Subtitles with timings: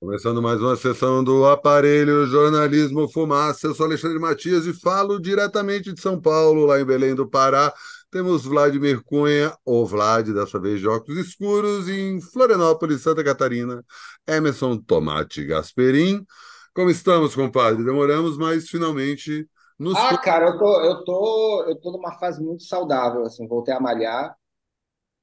[0.00, 3.66] Começando mais uma sessão do Aparelho Jornalismo Fumaça.
[3.66, 7.74] Eu sou Alexandre Matias e falo diretamente de São Paulo, lá em Belém do Pará.
[8.08, 13.84] Temos Vladimir Cunha, ou Vlad, dessa vez de óculos escuros, em Florianópolis, Santa Catarina,
[14.24, 16.24] Emerson Tomate Gasperim.
[16.72, 17.84] Como estamos, compadre?
[17.84, 19.96] Demoramos, mas finalmente nos.
[19.96, 23.80] Ah, cara, eu tô, eu tô, eu tô numa fase muito saudável, assim, voltei a
[23.80, 24.32] malhar.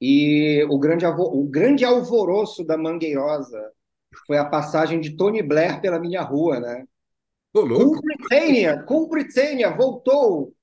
[0.01, 3.71] E o grande, o grande alvoroço da Mangueirosa
[4.25, 6.85] foi a passagem de Tony Blair pela minha rua, né?
[7.53, 8.01] Ô, Com louco!
[8.01, 10.53] Britânia, com Britânia, voltou.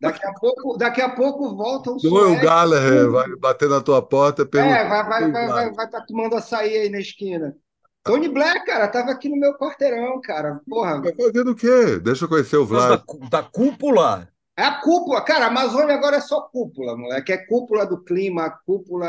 [0.00, 2.40] Daqui a pouco, daqui a pouco volta o Noel.
[2.42, 4.88] Gallagher vai bater na tua porta É, perguntando.
[4.88, 7.56] vai, vai, vai, vai, vai tá tomando açaí aí na esquina.
[8.04, 10.60] Tony Blair, cara, tava aqui no meu quarteirão, cara.
[10.68, 11.98] Porra, Vai fazendo o quê?
[12.02, 13.02] Deixa eu conhecer o da, Vlad.
[13.06, 14.28] cú- da cúpula.
[14.62, 15.46] É a cúpula, cara.
[15.46, 17.32] A Amazônia agora é só cúpula, moleque.
[17.32, 19.06] É cúpula do clima, cúpula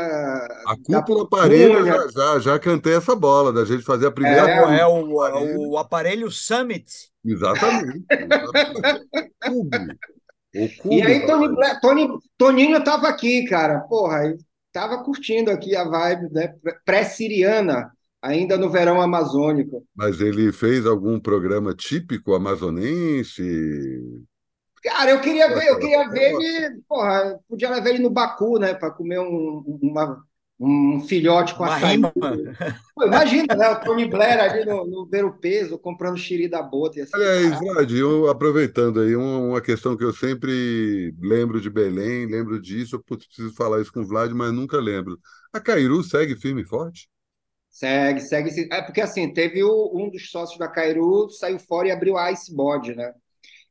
[0.66, 1.84] A cúpula Cunha.
[1.84, 4.86] já, já, já cantei essa bola, da gente fazer a É, primeira É, o, é
[4.86, 5.58] o, parelha.
[5.70, 7.10] o aparelho Summit.
[7.24, 8.04] Exatamente.
[8.10, 9.08] exatamente.
[9.44, 9.98] Cubo.
[10.54, 10.94] O cubo.
[10.94, 11.48] E aí, Tony
[11.80, 12.08] Tony,
[12.38, 13.80] Toninho tava aqui, cara.
[13.80, 14.36] Porra, aí
[14.72, 16.54] tava curtindo aqui a vibe, né?
[16.84, 17.90] Pré-siriana,
[18.22, 19.84] ainda no verão amazônico.
[19.94, 23.42] Mas ele fez algum programa típico amazonense?
[24.84, 28.74] Cara, eu queria ver, eu queria ver ele, porra, podia levar ele no Baku, né,
[28.74, 30.22] para comer um, uma-
[30.60, 32.12] um filhote com Uma açaí.
[32.94, 36.62] Pô, imagina, né, o Tony Blair ali no, no Ver o Peso, comprando xiri da
[36.62, 37.60] bota, Aliás, caralho.
[37.60, 42.96] Vlad, eu, aproveitando aí, uma, uma questão que eu sempre lembro de Belém, lembro disso,
[42.96, 45.18] eu preciso falar isso com o Vlad, mas nunca lembro.
[45.52, 47.08] A Cairu segue firme e forte?
[47.70, 48.68] Segue, segue.
[48.72, 52.30] É porque assim, teve o- um dos sócios da Cairu, saiu fora e abriu a
[52.32, 53.12] Icebod, né?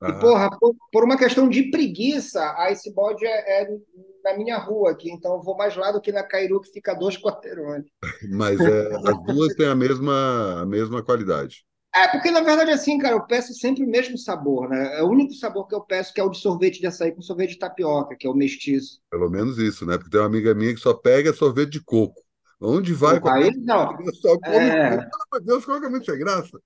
[0.06, 3.78] E, Ah, porra, por, por uma questão de preguiça, a Icebod é, é
[4.24, 6.94] na minha rua aqui, então eu vou mais lá do que na Cairu, que fica
[6.94, 7.86] dois quarteirões.
[8.22, 11.66] mas é, as duas têm a mesma, a mesma qualidade.
[11.96, 14.98] É, porque na verdade, assim, cara, eu peço sempre o mesmo sabor, né?
[15.00, 17.22] É o único sabor que eu peço, que é o de sorvete de açaí com
[17.22, 19.00] sorvete de tapioca, que é o mestiço.
[19.12, 19.96] Pelo menos isso, né?
[19.98, 22.22] Porque tem uma amiga minha que só pega sorvete de coco.
[22.60, 23.98] Onde vai com Porra, a aí não.
[24.22, 24.98] só come É.
[24.98, 26.60] de Deus, qual é muito sem graça?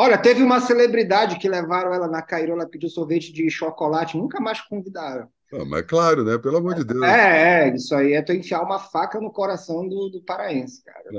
[0.00, 4.40] Olha, teve uma celebridade que levaram ela na Cairu, ela pediu sorvete de chocolate, nunca
[4.40, 5.28] mais convidaram.
[5.52, 6.38] Não, mas claro, né?
[6.38, 7.04] Pelo amor de Deus.
[7.04, 11.10] É, é, isso aí é tu enfiar uma faca no coração do, do paraense, cara.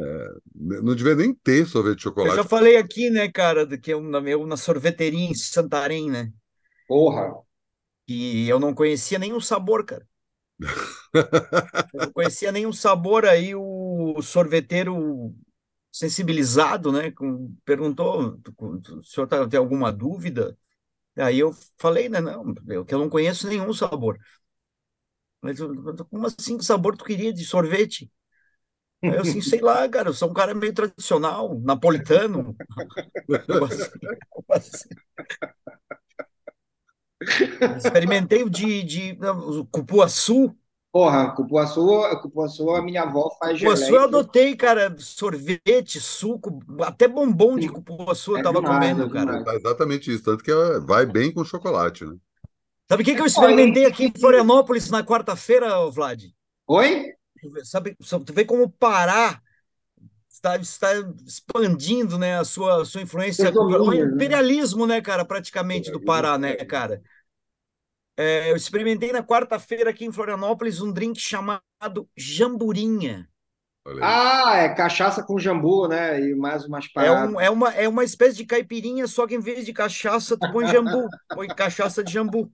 [0.56, 2.36] Não devia nem ter sorvete de Eu chocolate.
[2.38, 6.32] já falei aqui, né, cara, que eu, na, eu na sorveteria em Santarém, né?
[6.88, 7.42] Porra.
[8.08, 10.08] E eu não conhecia nenhum sabor, cara.
[11.94, 13.26] Eu não conhecia nenhum sabor.
[13.26, 15.36] Aí o sorveteiro
[15.92, 20.58] sensibilizado, né, com- perguntou: o senhor tá- tem alguma dúvida?
[21.18, 24.20] Aí eu falei, né, não, eu, que eu não conheço nenhum sabor.
[25.42, 25.58] Mas
[26.10, 28.12] como assim, que sabor tu queria de sorvete?
[29.08, 32.60] Aí eu assim, sei lá, cara, eu sou um cara meio tradicional, napolitano.
[33.48, 34.90] Eu assim, eu assim.
[37.76, 40.56] Experimentei o de, de o cupuaçu.
[40.92, 41.86] Porra, cupuaçu,
[42.22, 43.96] cupuaçu a minha avó faz Cupuaçu geleia.
[43.96, 49.10] eu adotei, cara, sorvete, suco, até bombom de cupuaçu eu É tava demais, comendo, é
[49.10, 49.42] cara.
[49.44, 50.24] Tá exatamente isso.
[50.24, 52.18] Tanto que é- vai bem com chocolate, né?
[52.88, 56.26] Sabe o que que eu experimentei aqui em Florianópolis na quarta-feira, Vlad?
[56.68, 56.90] Oi?
[57.64, 59.42] Sabe, tu vê como o Pará
[60.30, 60.90] está, está
[61.28, 63.96] expandindo, né, a sua, a sua influência O né?
[63.96, 67.02] imperialismo, né, cara, praticamente do Pará, né, cara?
[68.24, 73.28] É, eu experimentei na quarta-feira aqui em Florianópolis um drink chamado jamburinha.
[74.00, 76.20] Ah, é cachaça com jambu, né?
[76.22, 77.34] E mais umas É, paradas.
[77.34, 80.50] um, é, uma, é uma espécie de caipirinha, só que em vez de cachaça, tu
[80.50, 82.52] põe jambu, põe cachaça de jambu.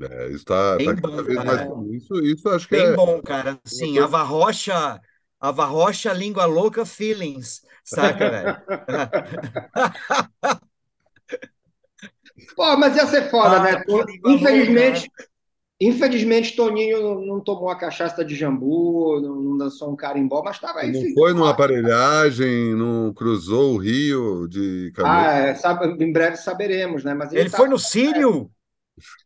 [0.00, 1.64] É, isso tá, Bem tá cada bom, vez mais cara.
[1.64, 1.92] comum.
[1.94, 3.60] Isso, isso acho que Bem é bom, cara.
[3.72, 4.14] uma Assim, coisa.
[4.14, 5.00] ava rocha,
[5.40, 8.58] ava rocha, língua louca, feelings, saca, velho?
[12.56, 13.82] Pô, mas ia ser foda, Ah, né?
[14.06, 15.10] língua Infelizmente,
[15.80, 20.58] infelizmente, Toninho não, não tomou a cachaça de jambu, não, não dançou um carimbó, mas
[20.60, 20.92] tava aí.
[20.92, 21.50] Não e foi numa forte.
[21.50, 25.26] aparelhagem, não cruzou o rio de caminhão.
[25.26, 27.14] Ah, é, sabe, em breve saberemos, né?
[27.14, 27.58] Mas ele Ele tá.
[27.58, 28.50] foi no Sírio?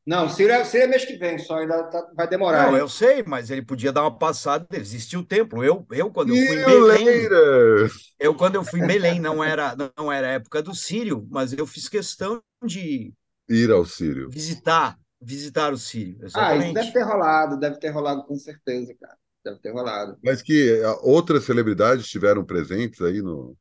[0.06, 2.73] Não, Ciro é, Ciro é mês que vem, só ainda tá- vai demorar.
[2.73, 2.76] Não, hein?
[2.76, 5.62] eu sei, mas ele podia dar uma passada, existia o templo.
[5.65, 7.31] Eu, eu quando eu fui em Belém,
[8.19, 11.53] eu quando eu fui em Belém, não era, não era a época do Sírio, mas
[11.53, 13.12] eu fiz questão de
[13.49, 14.35] Ir ao Sírio.
[14.35, 16.93] visitar, visitar o Sírio, Ah, isso deve exatamente.
[16.93, 19.19] ter rolado, deve ter rolado com certeza, cara.
[19.44, 20.19] Deve ter rolado.
[20.23, 23.56] Mas que ah, outras celebridades estiveram presentes aí no,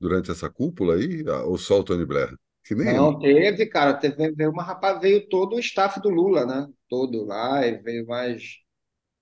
[0.00, 1.24] durante essa cúpula aí?
[1.28, 2.36] Ah, Ou só o Tony Blair?
[2.80, 6.68] Não, teve, cara, teve, veio uma rapaz, veio todo o staff do Lula, né?
[6.88, 8.58] Todo lá, e veio mais.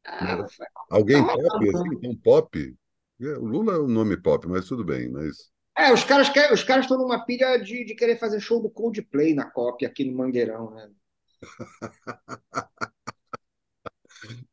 [0.07, 2.77] Ah, foi- alguém pop, assim, então pop.
[3.21, 5.11] É, O Lula é um nome pop, mas tudo bem.
[5.11, 8.61] Mas É, os caras quer, os caras estão numa pilha de, de querer fazer show
[8.63, 10.91] do Coldplay na cópia aqui no Mangueirão, né?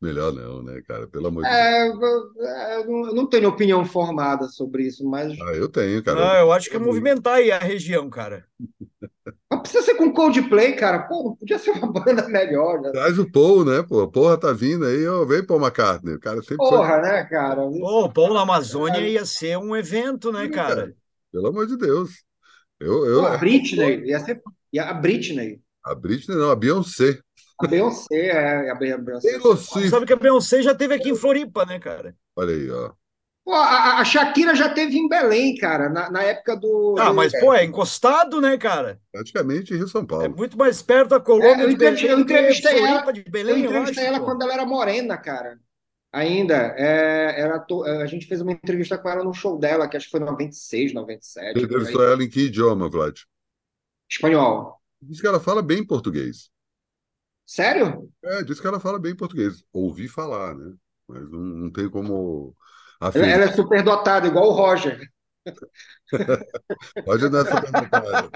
[0.00, 1.06] Melhor não, né, cara?
[1.06, 2.36] Pelo amor de é, Deus.
[2.40, 5.38] É, eu não tenho opinião formada sobre isso, mas.
[5.40, 6.32] Ah, eu tenho, cara.
[6.32, 8.44] Ah, eu acho que é movimentar aí a região, cara.
[9.50, 11.00] Não precisa ser com Coldplay, cara.
[11.00, 12.80] Pô, podia ser uma banda melhor.
[12.80, 12.90] Né?
[12.90, 13.82] Traz o Paul, né?
[13.82, 16.14] Pô, porra tá vindo aí, ó, vem Paul McCartney.
[16.14, 17.02] O cara sempre Porra, foi...
[17.02, 17.56] né, cara?
[17.56, 20.76] Pô, o Paul na Amazônia ia ser um evento, né, cara?
[20.76, 20.94] cara?
[21.32, 22.22] Pelo amor de Deus.
[22.78, 23.20] Eu, eu...
[23.20, 24.40] Pô, a Britney, ia ser
[24.78, 25.60] a Britney.
[25.84, 27.18] A Britney não, a Beyoncé.
[27.60, 29.38] A Beyoncé, é, a Beyoncé.
[29.90, 32.14] Sabe que a Beyoncé já teve aqui em Floripa, né, cara?
[32.36, 32.92] Olha aí, ó.
[33.48, 36.96] Pô, a, a Shakira já teve em Belém, cara, na, na época do.
[36.98, 39.00] Ah, mas, pô, é encostado, né, cara?
[39.10, 40.26] Praticamente Rio São Paulo.
[40.26, 42.04] É muito mais perto da colônia é, eu Belém.
[42.04, 44.26] Eu entrevistei ela, de Belém, eu entrevistei eu acho, ela pô.
[44.26, 45.58] quando ela era morena, cara.
[46.12, 46.74] Ainda.
[46.76, 47.84] É, era to...
[47.84, 50.24] A gente fez uma entrevista com ela no show dela, que acho que foi em
[50.24, 51.58] 96, 97.
[51.58, 53.18] Você entrevistou ela em que idioma, Vlad?
[54.10, 54.78] Espanhol.
[55.00, 56.50] Diz que ela fala bem português.
[57.48, 58.12] Sério?
[58.22, 59.64] É, diz que ela fala bem português.
[59.72, 60.74] Ouvi falar, né?
[61.08, 62.54] Mas não, não tem como.
[63.00, 65.00] Ela, ela é superdotada, igual o Roger.
[67.06, 68.28] Roger não é superdotada.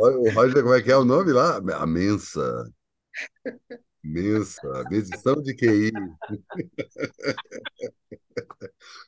[0.00, 1.60] O Roger, como é que é o nome lá?
[1.76, 2.68] A Mensa.
[4.02, 4.84] Mensa.
[4.90, 5.92] Medição de QI.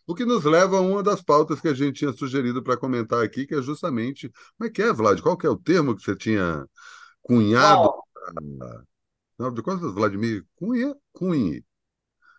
[0.07, 3.23] O que nos leva a uma das pautas que a gente tinha sugerido para comentar
[3.23, 4.29] aqui, que é justamente.
[4.59, 5.21] Como é que é, Vlad?
[5.21, 6.67] Qual que é o termo que você tinha
[7.23, 7.91] cunhado?
[7.91, 8.03] Oh.
[9.41, 11.63] Afinal de contas, Vladimir Cunha, Cunha.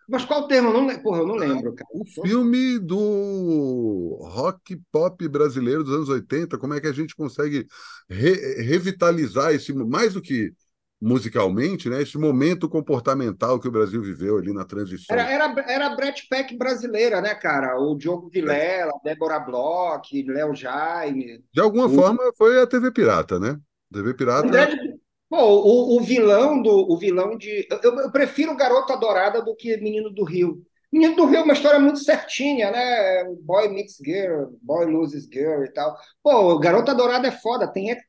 [0.08, 0.68] Mas qual o termo?
[0.68, 1.90] Eu não, porra, eu não lembro, cara.
[1.92, 7.66] O filme do rock pop brasileiro dos anos 80, como é que a gente consegue
[8.08, 10.52] re revitalizar esse, mais do que
[11.00, 15.16] musicalmente, né, esse momento comportamental que o Brasil viveu ali na transição.
[15.16, 17.76] Era, era, era a Brett Peck brasileira, né, cara?
[17.80, 19.08] O Diogo Vilela, é.
[19.08, 21.44] Débora Bloch, Léo Jaime.
[21.52, 21.90] De alguma o...
[21.90, 23.58] forma foi a TV Pirata, né?
[23.92, 24.46] TV Pirata.
[24.46, 24.91] André
[25.32, 29.78] Pô, o, o, vilão do o vilão de eu, eu, prefiro Garota Dourada do que
[29.78, 30.62] Menino do Rio.
[30.92, 33.24] Menino do Rio é uma história muito certinha, né?
[33.40, 35.96] Boy meets girl, boy loses girl e tal.
[36.22, 38.02] Pô, Garota Dourada é foda, tem ET.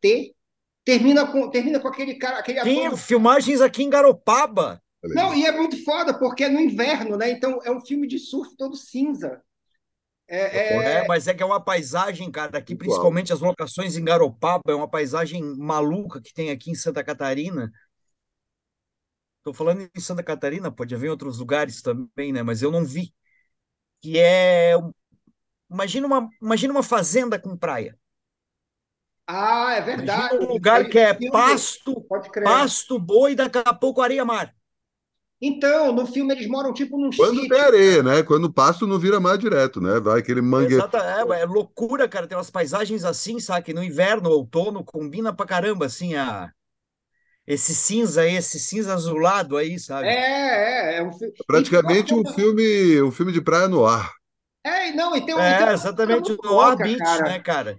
[0.83, 2.99] Termina com termina com aquele cara, aquele Tem ator...
[2.99, 4.81] filmagens aqui em Garopaba.
[5.01, 7.31] Não, e é muito foda porque é no inverno, né?
[7.31, 9.41] Então é um filme de surf todo cinza.
[10.27, 10.93] É, é...
[10.95, 14.75] é, mas é que é uma paisagem, cara, aqui principalmente as locações em Garopaba, é
[14.75, 17.71] uma paisagem maluca que tem aqui em Santa Catarina.
[19.37, 22.41] Estou falando em Santa Catarina, pode haver em outros lugares também, né?
[22.41, 23.13] Mas eu não vi.
[24.01, 24.73] Que é.
[25.69, 27.99] Imagina uma, imagina uma fazenda com praia.
[29.27, 30.35] Ah, é verdade.
[30.35, 32.05] Imagina um lugar que é pasto,
[32.43, 34.53] pasto, boi, daqui a pouco areia-mar.
[35.45, 38.23] Então, no filme eles moram tipo num Quando sítio, tem areia, né?
[38.23, 39.99] Quando pasto não vira mais direto, né?
[39.99, 40.75] Vai aquele mangue.
[40.75, 42.25] Exato, é, é, loucura, cara.
[42.25, 43.73] Tem umas paisagens assim, sabe?
[43.73, 46.49] No inverno, outono, combina pra caramba, assim, a...
[47.45, 50.07] esse cinza, esse cinza azulado aí, sabe?
[50.07, 50.97] É, é.
[50.99, 51.29] é um fi...
[51.45, 54.13] Praticamente um filme, um filme de praia no ar.
[54.63, 57.23] É, não, e tem, é, tem exatamente, no ar beach, cara.
[57.23, 57.77] né, cara?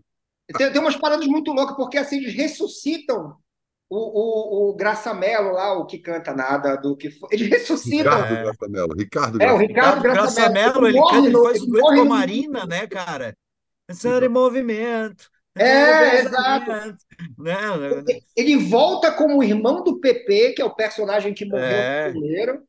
[0.58, 3.38] Tem, tem umas paradas muito loucas, porque assim, eles ressuscitam
[3.89, 7.29] o, o, o Graça Mello lá, o que canta nada do que foi.
[7.33, 8.11] Ele ressuscita.
[8.11, 8.95] Ricardo Graça Mello.
[8.97, 12.67] Ricardo é, o Ricardo, Graça, Mello, ele, canta, ele faz o dueto com a Marina,
[12.67, 13.37] né, cara?
[13.87, 15.29] Pensando em movimento.
[15.57, 16.71] É, exato.
[17.38, 17.55] Né?
[18.37, 22.11] Ele volta como irmão do PP, que é o personagem que morreu é.
[22.11, 22.62] primeiro.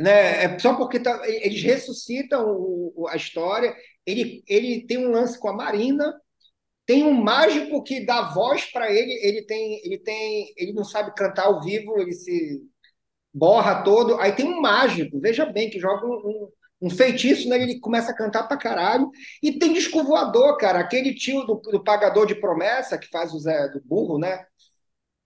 [0.00, 0.44] Né?
[0.44, 3.74] É só porque tá, eles ressuscitam o, a história.
[4.06, 6.14] Ele, ele tem um lance com a Marina,
[6.92, 11.14] tem um mágico que dá voz para ele, ele tem, ele tem, ele não sabe
[11.14, 12.60] cantar ao vivo, ele se
[13.32, 14.20] borra todo.
[14.20, 16.48] Aí tem um mágico, veja bem, que joga um, um,
[16.82, 19.10] um feitiço nele, ele começa a cantar pra caralho.
[19.42, 23.38] E tem disco voador, cara, aquele tio do, do pagador de promessa, que faz o
[23.38, 24.44] Zé do burro, né?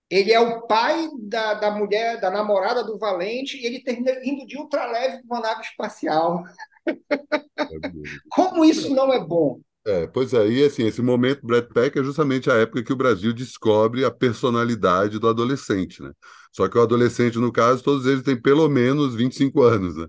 [0.08, 4.46] Ele é o pai da, da mulher, da namorada do Valente, e ele termina indo
[4.46, 6.44] de ultraleve para uma nave espacial.
[6.86, 6.94] É
[8.30, 9.58] Como isso não é bom?
[9.86, 12.96] É, pois é, e assim, esse momento Brad Pack é justamente a época que o
[12.96, 16.10] Brasil descobre a personalidade do adolescente, né?
[16.50, 20.08] Só que o adolescente, no caso, todos eles têm pelo menos 25 anos, né?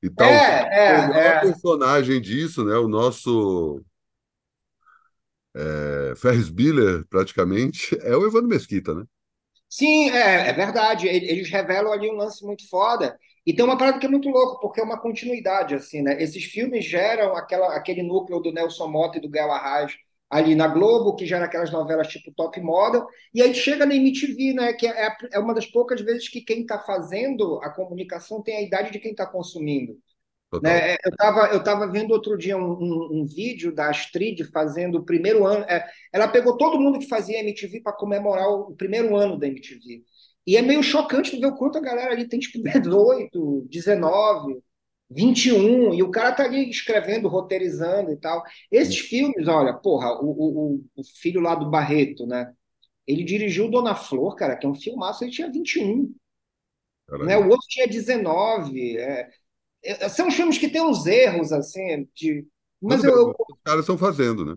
[0.00, 1.40] E tal, é, é, o é.
[1.40, 2.76] personagem disso, né?
[2.76, 3.82] O nosso
[5.56, 9.02] é, Ferris Bueller, praticamente, é o Evandro Mesquita, né?
[9.68, 11.08] Sim, é, é verdade.
[11.08, 13.18] Eles revelam ali um lance muito foda.
[13.46, 16.20] E tem uma parada que é muito louco, porque é uma continuidade, assim, né?
[16.20, 19.96] Esses filmes geram aquela, aquele núcleo do Nelson Mota e do Gael Arraes
[20.28, 24.54] ali na Globo, que gera aquelas novelas tipo Top Model, e aí chega na MTV,
[24.54, 24.72] né?
[24.72, 28.62] Que é, é uma das poucas vezes que quem está fazendo a comunicação tem a
[28.62, 29.96] idade de quem está consumindo.
[30.62, 30.92] Né?
[30.92, 34.98] É, eu estava eu tava vendo outro dia um, um, um, vídeo da Astrid fazendo
[34.98, 35.64] o primeiro ano.
[35.68, 39.46] É, ela pegou todo mundo que fazia MTV para comemorar o, o, primeiro ano da
[39.46, 40.04] MTV.
[40.46, 44.62] E é meio chocante ver o quanto a galera ali tem tipo 18, 19,
[45.10, 48.42] 21, e o cara tá ali escrevendo, roteirizando e tal.
[48.70, 52.52] Esses filmes, olha, porra, o, o, o filho lá do Barreto, né?
[53.06, 56.12] Ele dirigiu Dona Flor, cara, que é um filmaço, ele tinha 21.
[57.24, 57.38] Né?
[57.38, 58.98] O outro tinha 19.
[58.98, 59.28] É,
[59.84, 60.08] é...
[60.08, 62.44] São filmes que têm uns erros, assim, de...
[62.80, 63.28] mas eu, eu...
[63.30, 64.56] Os caras estão fazendo, né?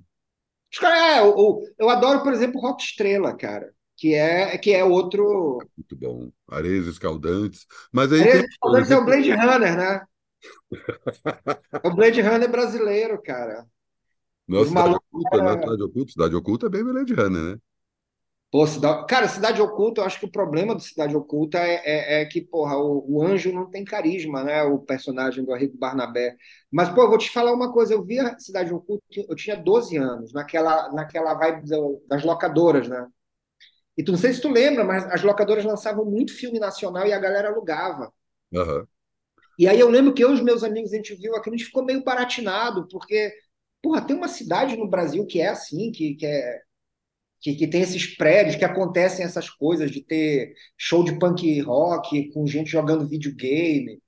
[0.71, 4.83] Os caras, é, eu, eu adoro, por exemplo, Rock Estrela, cara, que é, que é
[4.83, 5.59] outro.
[5.77, 6.31] Muito bom.
[6.49, 7.67] Areias Escaldantes.
[7.91, 8.49] Mas aí Areias tem...
[8.49, 10.01] Escaldantes é o Blade Runner, né?
[11.83, 13.65] é o Blade Runner brasileiro, cara.
[14.47, 15.43] Nossa, Cidade Oculta, era...
[15.43, 15.61] né?
[15.61, 16.11] Cidade Oculta.
[16.11, 17.57] Cidade Oculta é bem Blade Runner, né?
[18.49, 19.05] Pô, cidade...
[19.05, 22.41] Cara, Cidade Oculta, eu acho que o problema do Cidade Oculta é, é, é que,
[22.41, 24.63] porra, o, o, anjo não tem carisma, né?
[24.63, 26.37] O personagem do Arrigo Barnabé.
[26.71, 27.93] Mas, pô, eu vou te falar uma coisa.
[27.93, 31.67] Eu vi a Cidade Oculta, eu tinha 12 anos, naquela, naquela vibe
[32.07, 33.05] das locadoras, né?
[33.99, 37.11] E tu não sei se tu lembra, mas as locadoras lançavam muito filme nacional e
[37.11, 38.13] a galera alugava.
[38.49, 38.87] Uhum.
[39.57, 41.57] E aí eu lembro que eu e os meus amigos, a gente viu aquilo, a
[41.57, 43.29] gente ficou meio baratinado, porque,
[43.81, 46.61] porra, tem uma cidade no Brasil que é assim, que, que é
[47.41, 52.31] que, que tem esses prédios que acontecem essas coisas de ter show de punk rock
[52.31, 54.01] com gente jogando videogame.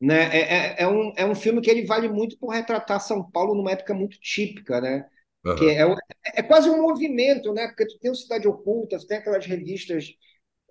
[0.00, 0.24] Né?
[0.34, 3.54] É, é, é, um, é um filme que ele vale muito por retratar São Paulo
[3.54, 5.06] numa época muito típica, né?
[5.44, 5.56] Uhum.
[5.56, 5.96] Que é,
[6.34, 7.68] é, quase um movimento, né?
[7.68, 10.12] Porque tu tem o Cidade Oculta, tu tem aquelas revistas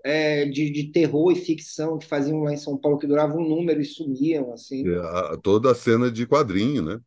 [0.04, 3.48] é, de, de terror e ficção que faziam lá em São Paulo que duravam um
[3.48, 4.88] número e sumiam, assim.
[4.88, 7.00] É, a, toda a cena de quadrinho, né?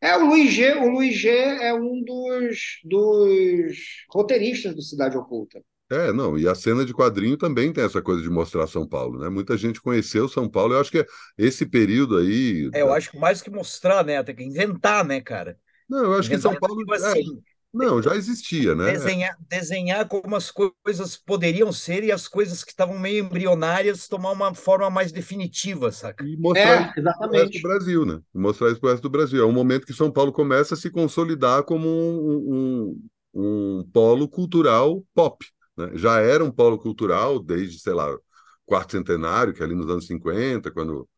[0.00, 3.76] É, o Luiz G, o Luiz G é um dos, dos
[4.10, 5.62] roteiristas do Cidade Oculta.
[5.90, 9.18] É, não, e a cena de quadrinho também tem essa coisa de mostrar São Paulo,
[9.18, 9.28] né?
[9.28, 12.70] Muita gente conheceu São Paulo, eu acho que esse período aí...
[12.72, 14.22] É, eu acho que mais que mostrar, né?
[14.22, 15.58] Tem que inventar, né, cara?
[15.88, 16.78] Não, eu acho que São Paulo...
[16.78, 18.92] Tipo assim, é, não, já existia, né?
[18.92, 24.30] Desenhar, desenhar como as coisas poderiam ser e as coisas que estavam meio embrionárias tomar
[24.30, 26.24] uma forma mais definitiva, saca?
[26.24, 28.20] E mostrar é, isso para o resto do Brasil, né?
[28.32, 29.42] Mostrar isso para o resto do Brasil.
[29.42, 32.94] É um momento que São Paulo começa a se consolidar como um,
[33.34, 35.44] um, um polo cultural pop.
[35.76, 35.90] Né?
[35.94, 38.16] Já era um polo cultural desde, sei lá,
[38.64, 41.08] quarto centenário, que é ali nos anos 50, quando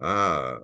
[0.00, 0.58] ah,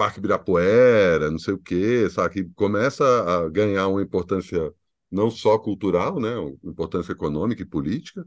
[0.00, 2.32] Parque Ibirapuera, não sei o quê, sabe?
[2.32, 4.72] Que começa a ganhar uma importância
[5.10, 6.30] não só cultural, né,
[6.64, 8.24] importância econômica e política,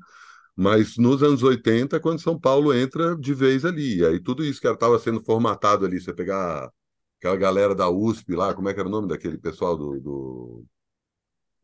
[0.55, 3.97] mas nos anos 80, quando São Paulo entra de vez ali.
[4.01, 6.69] E aí tudo isso que estava sendo formatado ali, você pegar
[7.17, 9.99] aquela galera da USP lá, como é que era o nome daquele pessoal do.
[9.99, 10.65] do...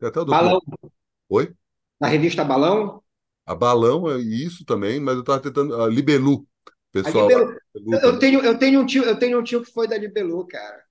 [0.02, 0.26] Até do...
[0.26, 0.60] Balão.
[1.28, 1.54] Oi?
[2.00, 3.00] Na revista Balão?
[3.46, 5.80] A Balão é isso também, mas eu estava tentando.
[5.80, 6.44] A Libelu.
[6.92, 7.56] Pessoal, Libelu.
[8.02, 10.82] Eu, tenho, eu, tenho um tio, eu tenho um tio que foi da Libelu, cara.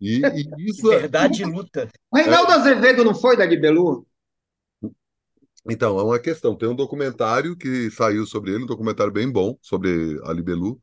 [0.00, 1.46] E, e isso é Verdade é...
[1.46, 1.88] luta.
[2.10, 2.54] O Reinaldo é...
[2.54, 4.06] Azevedo não foi da Libelu?
[5.68, 6.56] Então, é uma questão.
[6.56, 10.80] Tem um documentário que saiu sobre ele, um documentário bem bom sobre a Libelu,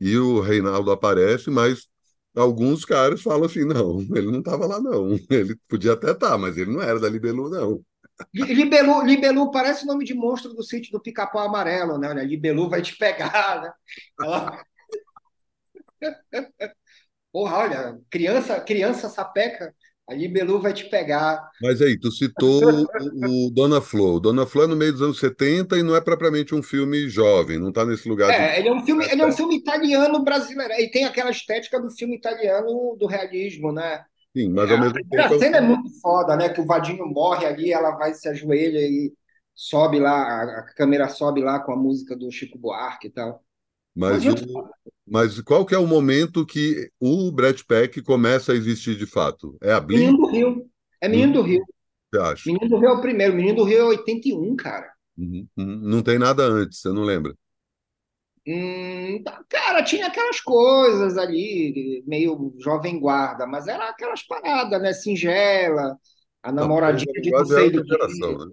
[0.00, 1.88] e o Reinaldo aparece, mas
[2.34, 5.08] alguns caras falam assim: não, ele não estava lá, não.
[5.30, 7.82] Ele podia até estar, tá, mas ele não era da Libelu, não.
[8.32, 12.12] Libelu, Libelu parece o nome de monstro do sítio do Pica-Pau Amarelo, né?
[12.24, 13.72] Libelu vai te pegar, né?
[14.20, 14.64] Ela...
[17.32, 19.74] Porra, olha, criança, criança sapeca,
[20.08, 21.50] a Libelu vai te pegar.
[21.60, 24.20] Mas aí, tu citou o, o Dona Flor.
[24.20, 27.58] Dona Flor é no meio dos anos 70 e não é propriamente um filme jovem,
[27.58, 28.30] não está nesse lugar.
[28.30, 28.60] É, de...
[28.60, 30.72] ele é um filme, ele é um filme italiano brasileiro.
[30.74, 34.04] E tem aquela estética do filme italiano do realismo, né?
[34.36, 35.16] Sim, mas ao é, mesmo tempo.
[35.16, 36.50] A cena é muito foda, né?
[36.50, 39.10] Que o Vadinho morre ali, ela vai se ajoelha e
[39.54, 43.42] sobe lá, a câmera sobe lá com a música do Chico Buarque e tal.
[43.94, 44.34] Mas, o,
[45.06, 49.56] mas qual que é o momento que o Brett Peck começa a existir de fato?
[49.62, 50.04] É a Blink?
[50.04, 50.70] Menino do Rio.
[51.00, 51.64] É Menino do Rio.
[52.12, 52.42] Você acha?
[52.52, 53.34] Menino do Rio é o primeiro.
[53.34, 54.92] Menino do Rio é 81, cara.
[55.16, 55.80] Uhum, uhum.
[55.82, 57.34] Não tem nada antes, você não lembra?
[58.46, 64.92] Hum, tá, cara, tinha aquelas coisas ali, meio jovem guarda, mas era aquelas paradas, né?
[64.92, 65.98] Singela,
[66.42, 68.52] a namoradinha não, de não sei do geração, né?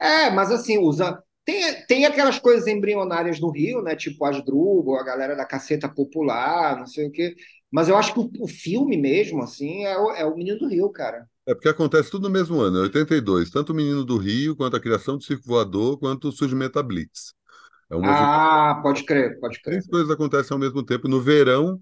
[0.00, 3.94] É, mas assim, usa, tem, tem aquelas coisas embrionárias do Rio, né?
[3.94, 7.36] Tipo as Drugo, a galera da caceta popular, não sei o quê.
[7.70, 10.68] Mas eu acho que o, o filme mesmo, assim, é o, é o Menino do
[10.68, 11.28] Rio, cara.
[11.46, 13.50] É porque acontece tudo no mesmo ano, 82.
[13.50, 16.82] Tanto o Menino do Rio, quanto a criação do Circo Voador, quanto o surgimento da
[16.82, 17.34] Blitz.
[18.02, 19.74] É ah, pode crer, pode crer.
[19.74, 21.80] Três coisas acontecem ao mesmo tempo no verão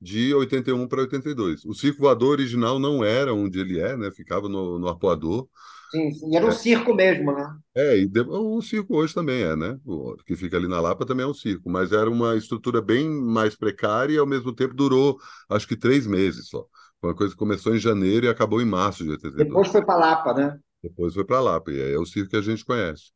[0.00, 1.64] de 81 para 82.
[1.64, 4.10] O Circo Voador original não era onde ele é, né?
[4.10, 5.46] Ficava no, no Arpoador.
[5.92, 6.34] Sim, sim.
[6.34, 6.52] Era um é.
[6.52, 7.54] circo mesmo, né?
[7.76, 9.78] É, e o circo hoje também é, né?
[9.84, 13.08] O que fica ali na Lapa também é um circo, mas era uma estrutura bem
[13.08, 15.18] mais precária e ao mesmo tempo durou,
[15.50, 16.64] acho que três meses só.
[16.98, 19.46] Foi uma coisa que começou em janeiro e acabou em março de 82.
[19.46, 20.58] Depois foi para Lapa, né?
[20.82, 23.12] Depois foi para Lapa, e aí é o circo que a gente conhece.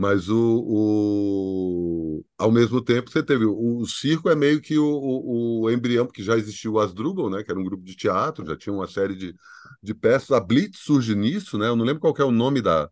[0.00, 4.82] Mas o, o, ao mesmo tempo você teve o, o circo é meio que o,
[4.82, 8.46] o, o, embrião, porque já existiu o Asdrubal, né, que era um grupo de teatro,
[8.46, 9.34] já tinha uma série de,
[9.82, 10.30] de peças.
[10.30, 11.68] A Blitz surge nisso, né?
[11.68, 12.88] Eu não lembro qual é o nome da.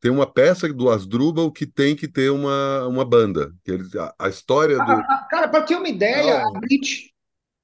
[0.00, 3.52] Tem uma peça do Asdrubal que tem que ter uma, uma banda.
[3.64, 4.82] Que eles, a, a história do.
[4.82, 6.56] Ah, ah cara, para ter uma ideia, não.
[6.56, 7.12] a Blitz,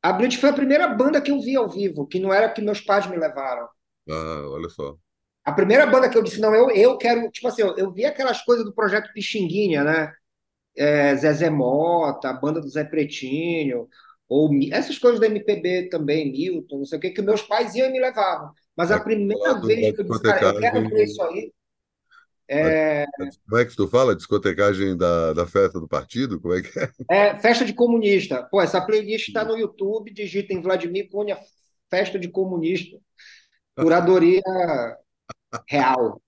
[0.04, 2.62] a Blitz foi a primeira banda que eu vi ao vivo, que não era que
[2.62, 3.66] meus pais me levaram.
[4.08, 4.96] Ah, olha só.
[5.44, 7.30] A primeira banda que eu disse, não, eu, eu quero.
[7.30, 10.12] Tipo assim, eu, eu vi aquelas coisas do projeto Pixinguinha, né?
[10.76, 13.88] É, Zezé Mota, a banda do Zé Pretinho,
[14.28, 17.88] ou essas coisas da MPB também, Milton, não sei o que, que meus pais iam
[17.88, 18.50] e me levavam.
[18.76, 21.52] Mas a primeira vez que eu disse, cara, eu quero ver isso aí.
[22.48, 23.04] É...
[23.48, 24.16] Como é que tu fala?
[24.16, 26.40] Discotecagem da, da festa do partido?
[26.40, 26.90] Como é que é?
[27.10, 28.42] É, festa de comunista.
[28.50, 31.38] Pô, essa playlist está no YouTube, digitem Vladimir Cunha,
[31.90, 32.98] festa de comunista.
[33.76, 34.42] Curadoria
[35.68, 36.20] real.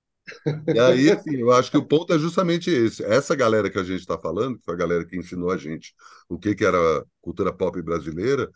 [0.73, 3.05] E aí, assim, eu acho que o ponto é justamente esse.
[3.05, 5.95] Essa galera que a gente está falando, que foi a galera que ensinou a gente
[6.29, 8.51] o que, que era cultura pop brasileira,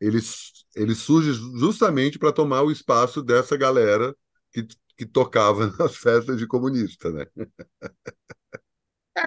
[0.00, 4.14] eles, eles surgem justamente para tomar o espaço dessa galera
[4.52, 7.26] que, que tocava nas festas de comunista, né?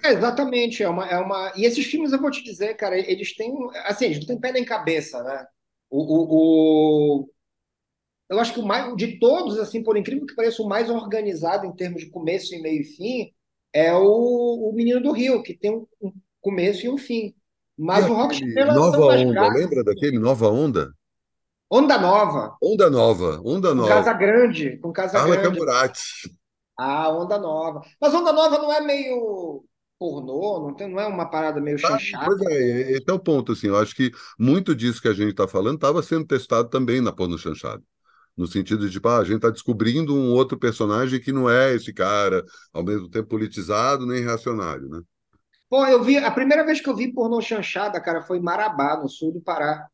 [0.03, 0.84] É, exatamente.
[0.84, 1.53] É uma, é uma...
[1.55, 3.53] E esses filmes, eu vou te dizer, cara, eles têm.
[3.86, 5.46] Assim, eles não têm pé nem cabeça, né?
[5.89, 7.29] O, o, o,
[8.29, 11.65] eu acho que o mais de todos, assim, por incrível que pareça, o mais organizado
[11.65, 13.31] em termos de começo e meio e fim
[13.72, 17.34] é o, o Menino do Rio, que tem um, um começo e um fim.
[17.77, 19.62] Mas e o Rock Estrela Nova Onda, graças.
[19.62, 20.93] lembra daquele Nova Onda?
[21.69, 22.57] Onda Nova.
[22.62, 23.88] Onda Nova, Onda Nova.
[23.88, 25.60] Com Casa Grande, com Casa Carla Grande.
[25.60, 26.01] Camurati.
[26.77, 27.81] Ah, Onda Nova.
[28.00, 29.63] Mas Onda Nova não é meio
[30.00, 32.25] pornô, não, tem, não é uma parada meio ah, chanchada.
[32.25, 35.31] Pois é, esse é o ponto, assim, eu acho que muito disso que a gente
[35.31, 37.81] está falando estava sendo testado também na porno chanchada
[38.38, 41.74] no sentido de, tipo, ah, a gente está descobrindo um outro personagem que não é
[41.74, 45.01] esse cara, ao mesmo tempo politizado nem reacionário, né?
[45.70, 48.96] Pô, eu vi, a primeira vez que eu vi pornô chanchada, cara, foi em Marabá,
[48.98, 49.88] no sul do Pará.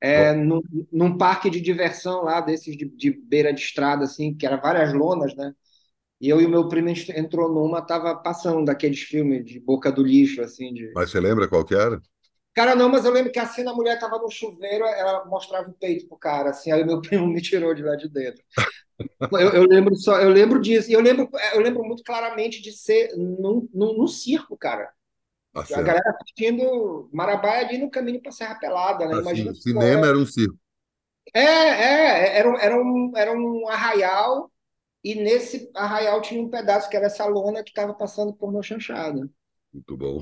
[0.00, 4.44] É, num, num, parque de diversão lá, desses de, de, beira de estrada, assim, que
[4.44, 5.52] era várias lonas, né?
[6.20, 10.02] E eu e o meu primo entrou numa, tava passando daqueles filmes de boca do
[10.02, 10.72] lixo, assim.
[10.72, 10.90] De...
[10.92, 12.00] Mas você lembra qual que era?
[12.54, 15.72] Cara, não, mas eu lembro que assim a mulher tava no chuveiro, ela mostrava o
[15.72, 18.42] peito pro cara, assim, aí meu primo me tirou de lá de dentro.
[19.32, 22.70] Eu, eu, lembro só, eu lembro disso, e eu lembro, eu lembro muito claramente de
[22.70, 24.92] ser num, num, num circo, cara.
[25.52, 29.14] Ah, a galera assistindo Marabá ali no caminho para Serra Pelada, né?
[29.14, 30.56] Assim, Imagina o cinema era um circo.
[31.34, 34.52] É, é, era, era, um, era um arraial,
[35.02, 38.62] e nesse arraial tinha um pedaço que era essa lona que estava passando por uma
[38.62, 39.28] chanchada.
[39.72, 40.20] Muito bom.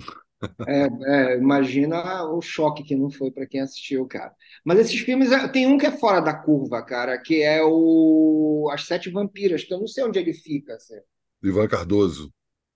[0.66, 4.32] É, é, imagina o choque que não foi para quem assistiu, cara.
[4.64, 8.70] Mas esses filmes, é, tem um que é fora da curva, cara, que é o
[8.72, 10.74] As Sete Vampiras, que eu não sei onde ele fica.
[10.74, 10.96] Assim.
[11.42, 12.32] Ivan Cardoso.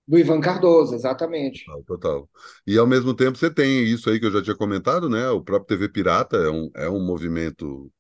[0.07, 1.65] Do Ivan Cardoso, exatamente.
[1.65, 2.31] Total, total,
[2.67, 5.31] E ao mesmo tempo você tem isso aí que eu já tinha comentado, né?
[5.31, 7.91] O próprio TV Pirata é um, é um movimento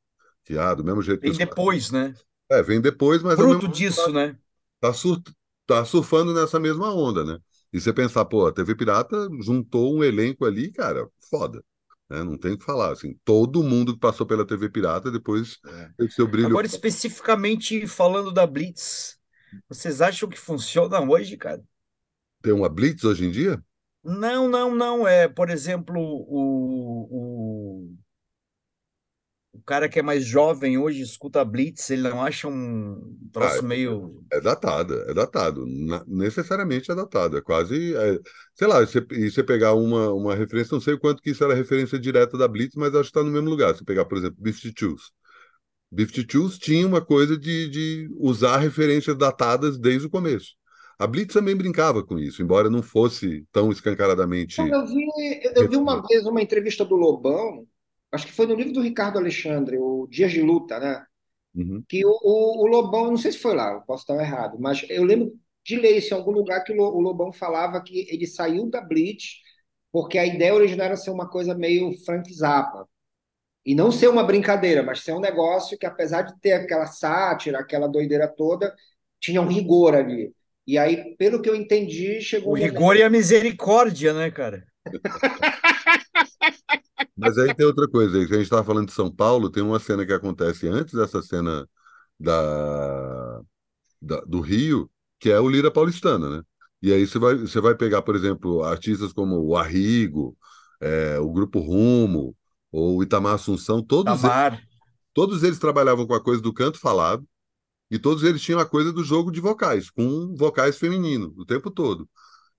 [0.44, 2.14] que, ah, do mesmo jeito Vem depois, né?
[2.50, 3.37] É, vem depois, mas.
[3.37, 4.37] Fruto disso, tá, né?
[4.81, 5.22] Tá, sur,
[5.66, 7.38] tá surfando nessa mesma onda, né?
[7.74, 11.60] E você pensar, pô, a TV Pirata juntou um elenco ali, cara, foda.
[12.08, 12.22] Né?
[12.22, 12.92] Não tem o que falar.
[12.92, 15.90] Assim, todo mundo que passou pela TV Pirata depois é.
[15.98, 16.46] teve seu brilho.
[16.46, 19.18] Agora, especificamente falando da Blitz,
[19.68, 21.60] vocês acham que funciona hoje, cara?
[22.40, 23.60] Tem uma Blitz hoje em dia?
[24.04, 25.08] Não, não, não.
[25.08, 27.96] É, por exemplo, o, o
[29.54, 33.62] o cara que é mais jovem hoje escuta Blitz, ele não acha um troço ah,
[33.62, 34.20] meio.
[34.32, 35.64] É datado, é datado.
[36.06, 37.38] necessariamente é datado.
[37.38, 37.94] É quase.
[37.94, 38.18] É,
[38.54, 41.54] sei lá, você, e você pegar uma, uma referência, não sei quanto que isso era
[41.54, 43.74] referência direta da Blitz, mas acho que está no mesmo lugar.
[43.76, 45.04] Se pegar, por exemplo, Beef Choose.
[45.90, 50.54] Beef Choose tinha uma coisa de, de usar referências datadas desde o começo.
[50.98, 54.60] A Blitz também brincava com isso, embora não fosse tão escancaradamente.
[54.60, 55.06] Eu vi,
[55.54, 57.66] eu vi uma vez uma entrevista do Lobão
[58.14, 61.05] acho que foi no livro do Ricardo Alexandre, o Dias de Luta, né?
[61.55, 61.83] Uhum.
[61.88, 64.85] Que o, o, o, Lobão, não sei se foi lá, eu posso estar errado, mas
[64.88, 65.33] eu lembro
[65.64, 69.44] de ler isso em algum lugar que o Lobão falava que ele saiu da Blitz
[69.94, 72.85] porque a ideia original era ser uma coisa meio Frank Zappa.
[73.64, 77.61] E não ser uma brincadeira, mas ser um negócio que, apesar de ter aquela sátira,
[77.61, 78.74] aquela doideira toda,
[79.20, 80.35] tinha um rigor ali.
[80.66, 82.55] E aí, pelo que eu entendi, chegou.
[82.55, 82.98] O rigor momento...
[82.98, 84.66] e a misericórdia, né, cara?
[87.16, 90.05] Mas aí tem outra coisa, a gente estava falando de São Paulo, tem uma cena
[90.05, 91.68] que acontece antes dessa cena
[92.18, 93.40] da,
[94.03, 96.42] da, do Rio, que é o Lira Paulistana, né?
[96.83, 100.37] E aí você vai, você vai pegar, por exemplo, artistas como o Arrigo,
[100.81, 102.37] é, o Grupo Rumo,
[102.70, 104.61] ou o Itamar Assunção, todos eles,
[105.14, 107.27] todos eles trabalhavam com a coisa do canto falado,
[107.90, 111.70] e todos eles tinham a coisa do jogo de vocais, com vocais femininos, o tempo
[111.70, 112.09] todo.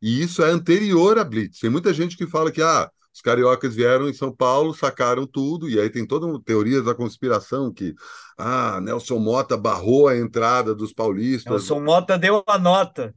[0.01, 1.59] E isso é anterior à Blitz.
[1.59, 5.69] Tem muita gente que fala que ah, os cariocas vieram em São Paulo, sacaram tudo,
[5.69, 7.95] e aí tem toda uma teoria da conspiração que
[8.37, 11.49] ah, Nelson Mota barrou a entrada dos paulistas.
[11.49, 13.15] Nelson Mota deu a nota.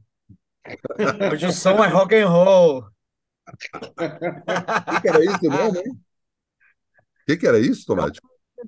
[1.33, 2.87] Hoje o som é rock and roll.
[3.45, 5.81] O que, era isso mesmo, né?
[5.81, 8.21] O que, que era isso, Tomate?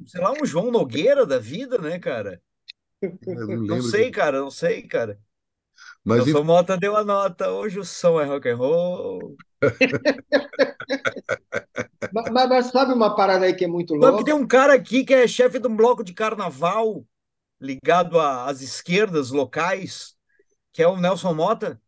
[0.07, 2.41] Sei lá, um João Nogueira da vida, né, cara?
[3.25, 5.17] Não, não, sei, cara, não sei, cara.
[6.03, 7.51] Mas Nelson Mota deu a nota.
[7.51, 9.35] Hoje o som é rock and roll.
[12.11, 14.07] mas, mas, sabe uma parada aí que é muito louca?
[14.07, 17.05] Sabe que tem um cara aqui que é chefe de um bloco de carnaval
[17.59, 20.15] ligado às esquerdas locais,
[20.73, 21.79] que é o Nelson Mota.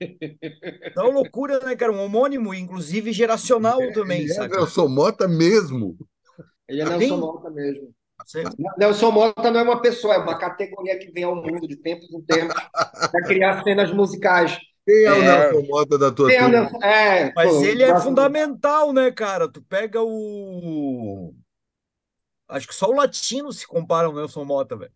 [0.00, 1.92] Então, loucura, né, cara?
[1.92, 5.96] Um homônimo, inclusive geracional é, também, ele É Nelson Mota mesmo.
[6.68, 7.94] Ele é Nelson Mota mesmo.
[8.78, 12.10] Nelson Mota não é uma pessoa, é uma categoria que vem ao mundo de tempos
[12.12, 12.54] em tempos
[13.10, 14.58] para criar cenas musicais.
[14.86, 15.50] Quem é, o é.
[15.50, 16.48] Nelson Mota da tua turma?
[16.48, 16.82] Nelson...
[16.82, 19.48] É, Mas pô, ele é fundamental, né, cara?
[19.48, 21.34] Tu pega o.
[22.48, 24.92] Acho que só o latino se compara ao Nelson Mota, velho.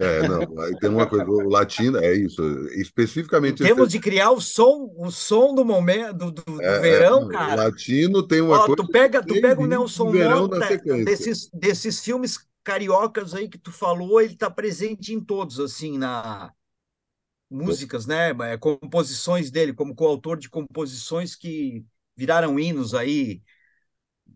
[0.00, 2.40] É, não, aí tem uma coisa, o latino, é isso,
[2.76, 3.64] especificamente...
[3.64, 7.54] Temos de criar o som, o som do momento, do, do, é, verão, é, cara.
[7.54, 8.76] O latino tem uma Ó, coisa...
[8.76, 10.60] Tu pega, tu pega o Nelson Mota,
[11.04, 16.52] desses, desses filmes cariocas aí que tu falou, ele tá presente em todos, assim, na
[17.50, 18.28] músicas, né?
[18.52, 21.82] É, composições dele, como coautor de composições que
[22.14, 23.40] viraram hinos aí,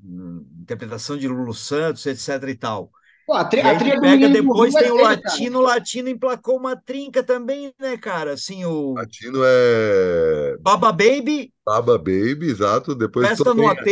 [0.02, 2.90] hum, interpretação de Lulu Santos, etc e tal.
[3.26, 7.22] Pô, a, tri a trilha pega, depois tem o latino, o latino emplacou uma trinca
[7.22, 8.32] também, né, cara?
[8.32, 13.84] Assim, o latino é Baba Baby, Baba Baby, exato, depois Festa no AP,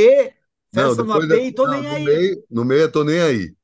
[0.72, 1.44] Festa não, no AP é...
[1.44, 2.04] e Tô não, Nem no Aí.
[2.04, 3.59] Meio, no meio é Tô Nem Aí.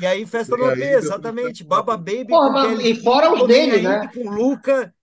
[0.00, 1.64] E aí, Festa no AP, exatamente.
[1.64, 2.28] Baba Baby.
[2.28, 4.08] Pô, mas, e fora os dele, né?
[4.12, 4.94] Com Luca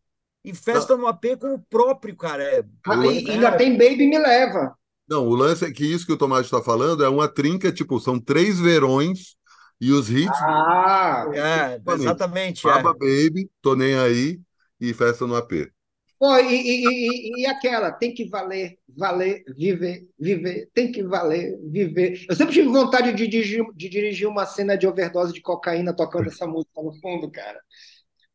[0.43, 2.43] e Festa no AP com o próprio, cara.
[2.43, 4.75] É, ah, e, ainda tem Baby Me Leva.
[5.07, 7.99] Não, o lance é que isso que o Tomás está falando é uma trinca, tipo,
[7.99, 9.35] são três verões
[9.79, 10.39] e os hits.
[10.41, 12.63] Ah, é, exatamente.
[12.63, 12.93] Baba é.
[12.93, 14.39] Baby, Tô Nem Aí
[14.79, 15.74] e Festa no AP.
[16.17, 21.59] Pô, e, e, e, e, aquela, tem que valer, valer, viver, viver, tem que valer,
[21.61, 22.25] viver.
[22.29, 26.27] Eu sempre tive vontade de dirigir, de dirigir uma cena de overdose de cocaína tocando
[26.27, 27.59] essa música no fundo, cara.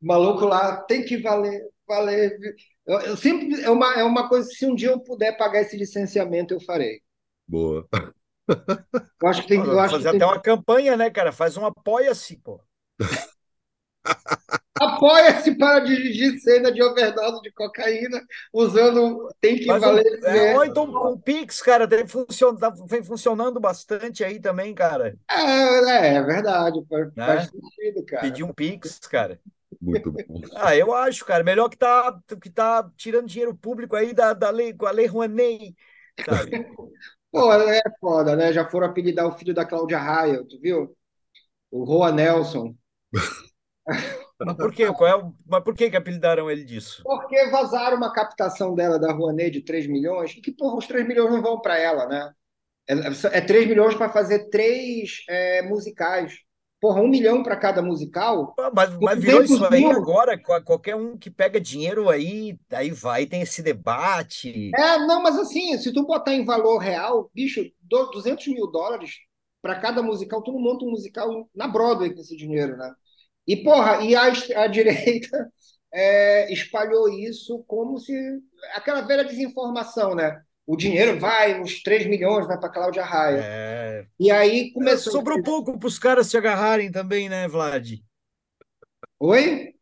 [0.01, 2.37] O maluco lá, tem que valer, valer.
[2.87, 5.77] Eu, eu sempre, é uma, é uma coisa, se um dia eu puder pagar esse
[5.77, 7.01] licenciamento, eu farei.
[7.49, 7.89] Boa.
[9.23, 9.67] Eu acho que tem que.
[9.69, 10.27] Fazer até tem...
[10.27, 11.33] uma campanha, né, cara?
[11.33, 12.61] Faz um apoia-se, pô.
[14.81, 18.19] Apoia-se para dirigir cena de overdose de cocaína
[18.51, 20.21] usando tem que Mas valer.
[20.23, 24.41] Um, é, ou então com o Pix, cara, tem funcion, tá, vem funcionando bastante aí
[24.41, 25.19] também, cara.
[25.31, 27.27] É, é, é verdade, faz, né?
[27.27, 28.23] faz sentido, cara.
[28.23, 29.39] Pedir um Pix, cara.
[29.81, 30.21] Muito bom.
[30.57, 34.51] Ah, eu acho, cara, melhor que tá, que tá tirando dinheiro público aí da, da
[34.51, 35.75] lei, com a lei Rouanet,
[36.25, 36.51] sabe?
[37.31, 38.53] Pô, é foda, né?
[38.53, 40.97] Já foram apelidar o filho da Cláudia Raia, tu viu?
[41.71, 42.75] O Roa Nelson.
[44.41, 44.87] Mas por quê?
[44.93, 47.03] Qual é, mas por que, que apelidaram ele disso?
[47.05, 51.07] Porque vazaram uma captação dela da Rouanet de 3 milhões, e que, porra, os 3
[51.07, 52.33] milhões não vão para ela, né?
[52.89, 56.39] É, é 3 milhões para fazer três é, musicais.
[56.81, 58.55] Porra, um milhão para cada musical.
[58.73, 59.91] Mas, mas virou isso aí mil.
[59.91, 64.71] agora, qualquer um que pega dinheiro aí, aí vai, tem esse debate.
[64.75, 69.17] É, não, mas assim, se tu botar em valor real, bicho, 200 mil dólares
[69.61, 72.91] para cada musical, tu não monta um musical na Broadway com esse dinheiro, né?
[73.47, 74.25] E, porra, e a,
[74.57, 75.51] a direita
[75.93, 78.13] é, espalhou isso como se.
[78.75, 80.41] aquela velha desinformação, né?
[80.67, 83.41] O dinheiro vai, uns 3 milhões vai para Cláudia Raia.
[83.43, 84.07] É...
[84.19, 85.13] E aí começou.
[85.13, 87.95] Sobrou pouco para os caras se agarrarem também, né, Vlad?
[89.19, 89.75] Oi?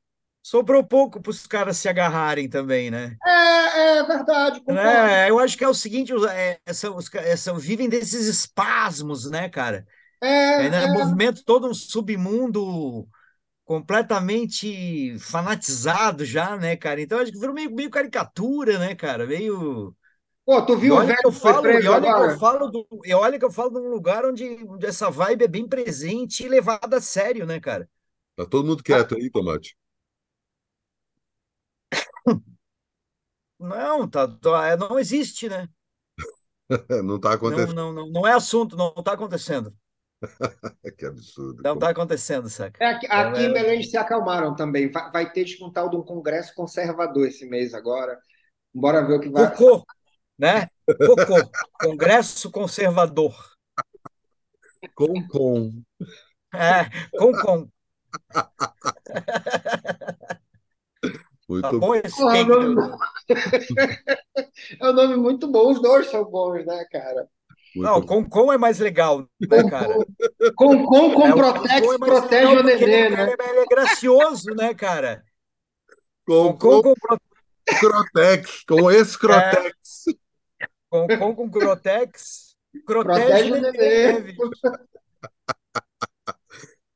[0.43, 3.15] Sobrou pouco para os caras se agarrarem também, né?
[3.27, 4.63] É, é verdade.
[4.67, 6.97] É, eu acho que é o seguinte: é, são,
[7.37, 9.87] são, vivem desses espasmos, né, cara?
[10.23, 10.93] É, é, né, é.
[10.93, 13.07] movimento todo um submundo
[13.69, 17.03] completamente fanatizado já, né, cara?
[17.03, 19.27] Então acho que virou meio, meio caricatura, né, cara?
[19.27, 19.95] Meio.
[20.47, 23.13] Pô, tu viu o velho que eu falo, e olha que eu falo do, e
[23.13, 26.49] olha que eu falo de um lugar onde, onde essa vibe é bem presente e
[26.49, 27.87] levada a sério, né, cara?
[28.35, 29.77] Tá todo mundo quieto aí, Tomate.
[33.61, 35.69] Não, tá, tá, é, não existe, né?
[37.05, 37.75] não tá acontecendo.
[37.75, 39.77] Não, não, não, não é assunto, não, não tá acontecendo.
[40.99, 41.63] que absurdo.
[41.63, 42.83] Não está acontecendo, saca?
[42.83, 44.91] É, aqui, aqui em Belém se acalmaram também.
[44.91, 48.19] Vai, vai ter um tal de um congresso conservador esse mês agora.
[48.75, 49.51] Bora ver o que vai.
[49.51, 49.85] Cocô,
[50.39, 50.69] né?
[50.87, 51.51] Cocô.
[51.81, 53.35] Congresso conservador.
[54.95, 55.83] Com com.
[56.55, 56.85] É,
[57.17, 57.69] com com.
[61.49, 62.99] Muito Tá bom esse Porra, take, nome-?
[64.81, 67.29] É um nome muito bom, os dois são bons, né, cara?
[67.77, 69.95] Não, com com é mais legal, né, cara?
[70.57, 73.33] Com, com, com É, Protex com é mais protege o porque nenê, ele, né?
[73.33, 75.25] ele é gracioso, né, cara?
[76.27, 77.17] com, Com com com,
[77.81, 80.05] Crotex, com esse Crotex.
[80.89, 84.35] com, com, com Crotex, Protege o nenê.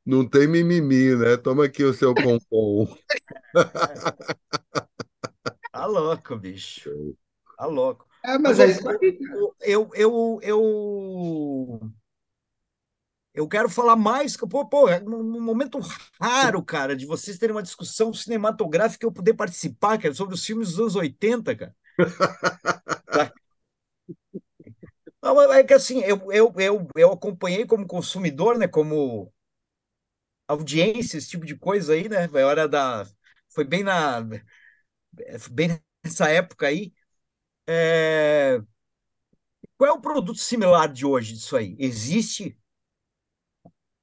[0.04, 1.36] Não tem mimimi, né?
[1.36, 2.88] Toma aqui o seu pompom.
[5.70, 6.90] Tá louco, bicho.
[7.56, 8.06] Tá louco.
[8.24, 8.98] É, mas Mas é eu- isso aí,
[9.62, 11.92] eu, eu, eu,
[13.34, 15.78] eu quero falar mais, pô, pô, é num momento
[16.20, 20.44] raro, cara, de vocês terem uma discussão cinematográfica e eu poder participar, cara, sobre os
[20.44, 21.74] filmes dos anos 80, cara.
[23.10, 23.32] Tá?
[25.22, 29.32] Não, é que assim, eu, eu, eu, eu acompanhei como consumidor, né, como
[30.48, 33.06] audiência, esse tipo de coisa aí, né, eu era da,
[33.48, 34.20] foi bem na,
[35.50, 36.92] bem nessa época aí,
[37.66, 38.60] é...
[39.76, 41.76] Qual é o produto similar de hoje disso aí?
[41.78, 42.56] Existe?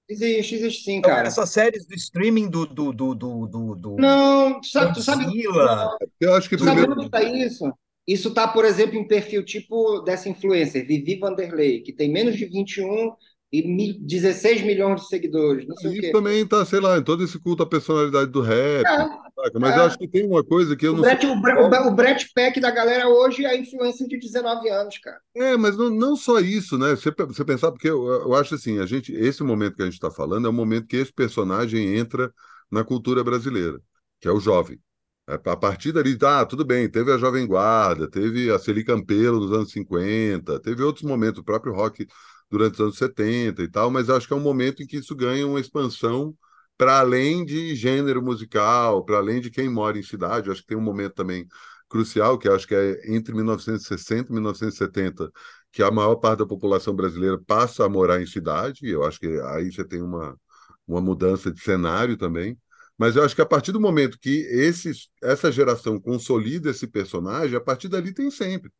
[0.10, 1.28] Existe, existe sim, Então, cara.
[1.28, 5.26] essas séries do streaming do, do, do, do, do, do Não, tu sabe, tu sabe,
[5.26, 6.94] Godzilla, Eu acho que tu sabe primeiro.
[6.94, 7.72] onde está isso?
[8.08, 12.46] Isso tá, por exemplo, em perfil tipo dessa influencer, Vivi Vanderlei, que tem menos de
[12.46, 13.14] 21
[13.52, 16.12] e mi- 16 milhões de seguidores, não sei o Isso quê.
[16.12, 19.29] também tá, sei lá, em todo esse culto à personalidade do rap, É?
[19.60, 19.80] Mas é.
[19.80, 21.18] acho que tem uma coisa que eu O não sei.
[21.18, 24.20] Brett, o, Bre- o Bre- o Brett Peck da galera hoje é a influência de
[24.20, 25.20] 19 anos, cara.
[25.36, 26.92] É, mas não, não só isso, né?
[26.96, 29.94] Você, você pensar, porque eu, eu acho assim, a gente, esse momento que a gente
[29.94, 32.34] está falando é o momento que esse personagem entra
[32.70, 33.80] na cultura brasileira,
[34.20, 34.82] que é o jovem.
[35.28, 39.40] É, A partir dali, ah, tudo bem, teve a Jovem Guarda, teve a Celi Campelo
[39.40, 42.08] nos anos 50, teve outros momentos, o próprio rock
[42.50, 45.16] durante os anos 70 e tal, mas acho que é um momento em que isso
[45.16, 46.36] ganha uma expansão
[46.80, 50.50] para além de gênero musical, para além de quem mora em cidade.
[50.52, 51.48] Acho que tem um momento também
[51.90, 55.32] crucial, que acho que é entre 1960 e 1970,
[55.74, 59.20] que a maior parte da população brasileira passa a morar em cidade, e eu acho
[59.20, 60.40] que aí você tem uma,
[60.88, 62.58] uma mudança de cenário também.
[62.98, 67.58] Mas eu acho que a partir do momento que esses, essa geração consolida esse personagem,
[67.58, 68.72] a partir dali tem sempre.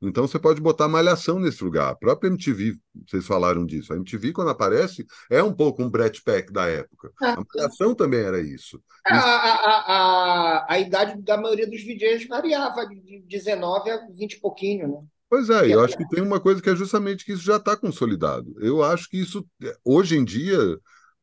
[0.00, 1.90] Então você pode botar malhação nesse lugar.
[1.90, 3.92] A própria MTV, vocês falaram disso.
[3.92, 7.10] A MTV, quando aparece, é um pouco um Brett Peck da época.
[7.20, 7.26] É.
[7.26, 8.80] A malhação também era isso.
[9.04, 14.34] A, a, a, a, a idade da maioria dos DJs variava de 19 a 20
[14.34, 14.98] e pouquinho, né?
[15.30, 17.56] Pois é, eu é- acho que tem uma coisa que é justamente que isso já
[17.56, 18.54] está consolidado.
[18.60, 19.46] Eu acho que isso,
[19.84, 20.56] hoje em dia,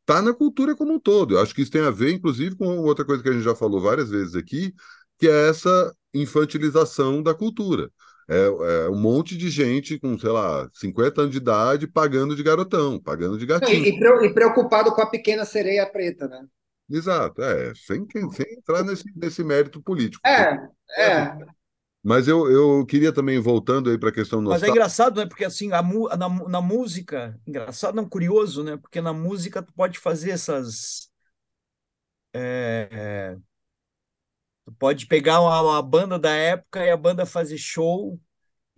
[0.02, 1.36] está na cultura como um todo.
[1.36, 3.56] Eu acho que isso tem a ver, inclusive, com outra coisa que a gente já
[3.56, 4.74] falou várias vezes aqui,
[5.18, 7.90] que é essa infantilização da cultura.
[8.28, 12.44] É, é um monte de gente com, sei lá, 50 anos de idade pagando de
[12.44, 13.88] garotão, pagando de gatinho.
[13.88, 16.46] E, e e preocupado com a pequena sereia preta, né?
[16.90, 20.24] Exato, é, sem, sem entrar nesse, nesse mérito político.
[20.26, 21.46] É, é.
[22.04, 25.26] Mas eu, eu queria também, voltando aí para a questão Mas é engraçado, né?
[25.28, 28.78] Porque assim, a mu- na, na música, engraçado, não curioso, né?
[28.78, 31.10] Porque na música tu pode fazer essas.
[32.34, 33.38] é, é,
[34.65, 38.19] tu pode pegar uma, uma banda da época e a banda fazer show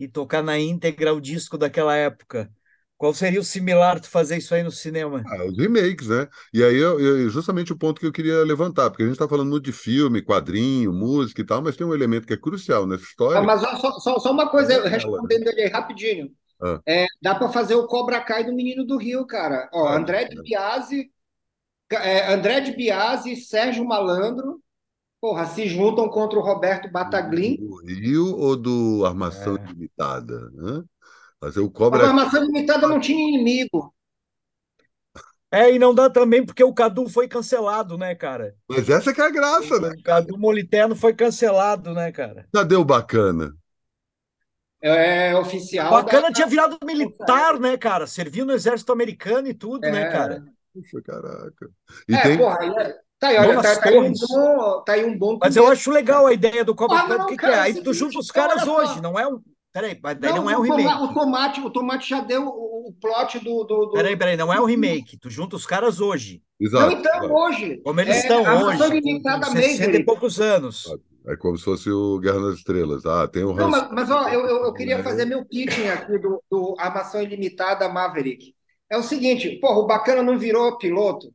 [0.00, 2.52] e tocar na íntegra o disco daquela época.
[2.98, 5.30] Qual seria o similar tu fazer isso aí no cinema?
[5.30, 6.28] Ah, os remakes, né?
[6.54, 9.28] E aí, eu, eu- justamente o ponto que eu queria levantar, porque a gente está
[9.28, 12.86] falando muito de filme, quadrinho, música e tal, mas tem um elemento que é crucial
[12.86, 13.42] nessa Ah, história.
[13.42, 16.34] Mas ó, só, só, só uma coisa, É ela, respondendo ele aí rapidinho.
[16.60, 16.82] Ah.
[16.86, 19.68] É, dá para fazer o Cobra Kai do Menino do Rio, cara.
[19.72, 21.12] Ó, Ah, André de Biasi,
[21.92, 24.62] é, André de Biasi Sérgio Malandro,
[25.20, 27.56] porra, se juntam contra o Roberto Bataglin.
[27.56, 29.64] Do Rio ou do Armação É.
[29.64, 30.50] Ilimitada?
[30.58, 30.84] Hã?
[31.40, 33.94] Fazer o A Cobra armação limitada não tinha inimigo.
[35.50, 38.54] É, e não dá também porque o Cadu foi cancelado, né, cara?
[38.68, 39.88] Mas essa que é a graça, né?
[39.98, 42.46] O Cadu Moliterno foi cancelado, né, cara?
[42.52, 43.54] Cadê o bacana?
[44.80, 45.90] É oficial.
[45.90, 48.06] Bacana da- tinha virado militar, né, cara?
[48.06, 50.12] Serviu no exército americano e tudo, né, É.
[50.12, 50.44] cara?
[50.72, 51.70] Puxa, caraca.
[52.08, 52.38] E É, tem.
[52.38, 52.58] porra,
[53.18, 55.90] tá aí, olha, tá, tá aí um bom, tá aí um bom Mas eu acho
[55.90, 57.56] legal a ideia do Cobra Kai, não, porque que cara, é?
[57.56, 58.76] é o Aí tu junta os caras só.
[58.78, 59.40] hoje, não é um.
[59.72, 61.02] Peraí, mas daí Não, não é um o, toma- remake.
[61.02, 64.52] o tomate, o tomate já deu o, o plot do, do, do- Peraí, peraí, não
[64.52, 65.18] é um remake.
[65.18, 66.42] Tu junta os caras hoje.
[66.60, 66.92] Não, Exato.
[66.92, 67.80] então, hoje.
[67.84, 70.84] Como eles É, estão a hoje, com, Ilimitada com 60 e poucos anos.
[71.26, 73.04] É como se fosse o Guerra nas Estrelas.
[73.04, 75.88] Ah, tem o Não, Hans mas, mas ó, eu, eu, eu queria fazer meu pitching
[75.88, 78.54] aqui do, do Armação Ilimitada Maverick.
[78.90, 81.32] é o seguinte, porra, o Bacana não virou piloto.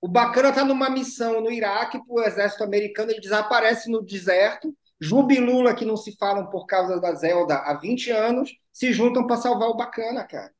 [0.00, 4.74] O Bacana está numa missão no Iraque para o exército americano, ele desaparece no deserto.
[4.98, 8.92] Juba e Lula, que não se falam por causa da Zelda há 20 anos, se
[8.92, 10.52] juntam para salvar o Bacana, cara.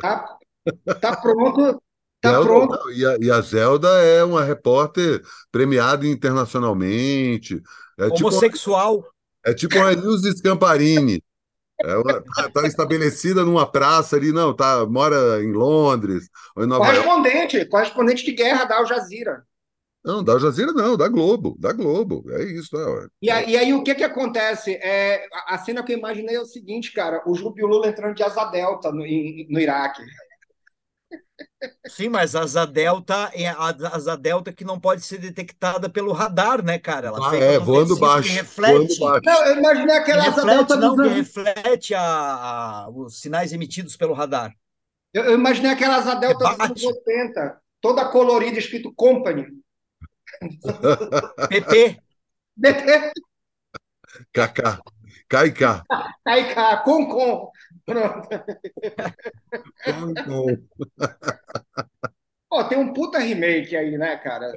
[0.00, 0.38] Tá,
[1.00, 1.82] tá pronto.
[2.20, 2.90] Tá Zelda, pronto.
[2.92, 7.60] E a, e a Zelda é uma repórter premiada internacionalmente.
[7.98, 9.04] É tipo, Homossexual.
[9.44, 11.22] é tipo uma Nilce Scamparini.
[11.82, 16.66] É uma- tá, tá estabelecida numa praça ali, não, tá, mora em Londres ou em
[16.66, 17.08] Nova York.
[17.08, 19.44] Correspondente, correspondente de guerra da Al Jazeera.
[20.04, 22.24] Não, da Al Jazeera não, da Globo, da Globo.
[22.30, 24.74] É isso, é, E aí, e aí o que que acontece?
[24.82, 27.88] É, a- cena que eu imaginei é o seguinte, cara, o Juba e o Lula
[27.88, 30.02] entrando de asa delta no, no Iraque.
[31.88, 33.56] Sim, mas a asa delta é a
[33.92, 37.08] asa delta que não pode ser detectada pelo radar, né, cara?
[37.08, 39.22] Ela Ah, é, voando baixo, que reflete, voando baixo.
[39.24, 41.16] Não, eu imaginei que aquela asa reflete, delta não, dos que anos...
[41.16, 44.54] reflete a, a- os sinais emitidos pelo radar.
[45.12, 46.86] Eu, eu imaginei aquela asa delta dos anos Rebate.
[46.86, 49.46] 80, toda colorida, escrito Company.
[51.48, 51.98] PP,
[52.56, 53.12] DT,
[54.32, 54.80] KK,
[55.34, 55.82] KK.
[56.24, 57.50] aí cá, com, com.
[57.84, 58.28] Pronto.
[62.48, 64.52] Pô, tem um puta remake aí, né, cara?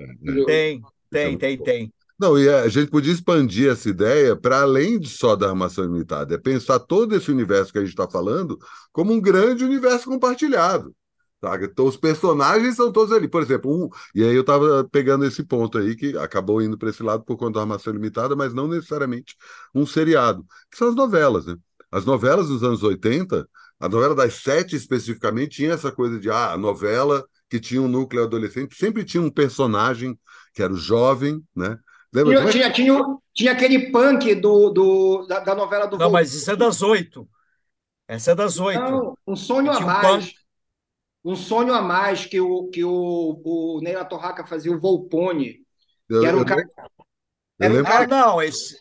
[0.46, 1.94] tem, tem, tem, tem.
[2.20, 6.36] Não, e a gente podia expandir essa ideia para além de só da armação ilimitada,
[6.36, 8.58] é pensar todo esse universo que a gente está falando
[8.92, 10.96] como um grande universo compartilhado.
[11.62, 13.28] Então, os personagens são todos ali.
[13.28, 16.90] Por exemplo, um, e aí eu estava pegando esse ponto aí, que acabou indo para
[16.90, 19.36] esse lado por conta da armação ilimitada, mas não necessariamente
[19.74, 21.46] um seriado, que são as novelas.
[21.46, 21.56] Né?
[21.92, 23.48] As novelas dos anos 80,
[23.80, 27.88] a novela das sete especificamente, tinha essa coisa de ah, a novela que tinha um
[27.88, 30.18] núcleo adolescente, sempre tinha um personagem
[30.54, 31.78] que era o jovem, né?
[32.12, 32.50] Lembra?
[32.50, 36.14] Tinha, tinha, tinha, tinha aquele punk do, do, da, da novela do Não, Voltaire.
[36.14, 37.30] mas isso é das oito.
[38.08, 38.80] Essa é das oito.
[38.80, 40.34] Não, um sonho a um mais.
[41.28, 45.58] Um sonho a mais que o, que o, o Neila Torraca fazia o Volpone,
[46.10, 46.62] Eu- que era um cara.
[46.62, 48.80] eu Era um cara Ah, não, esse.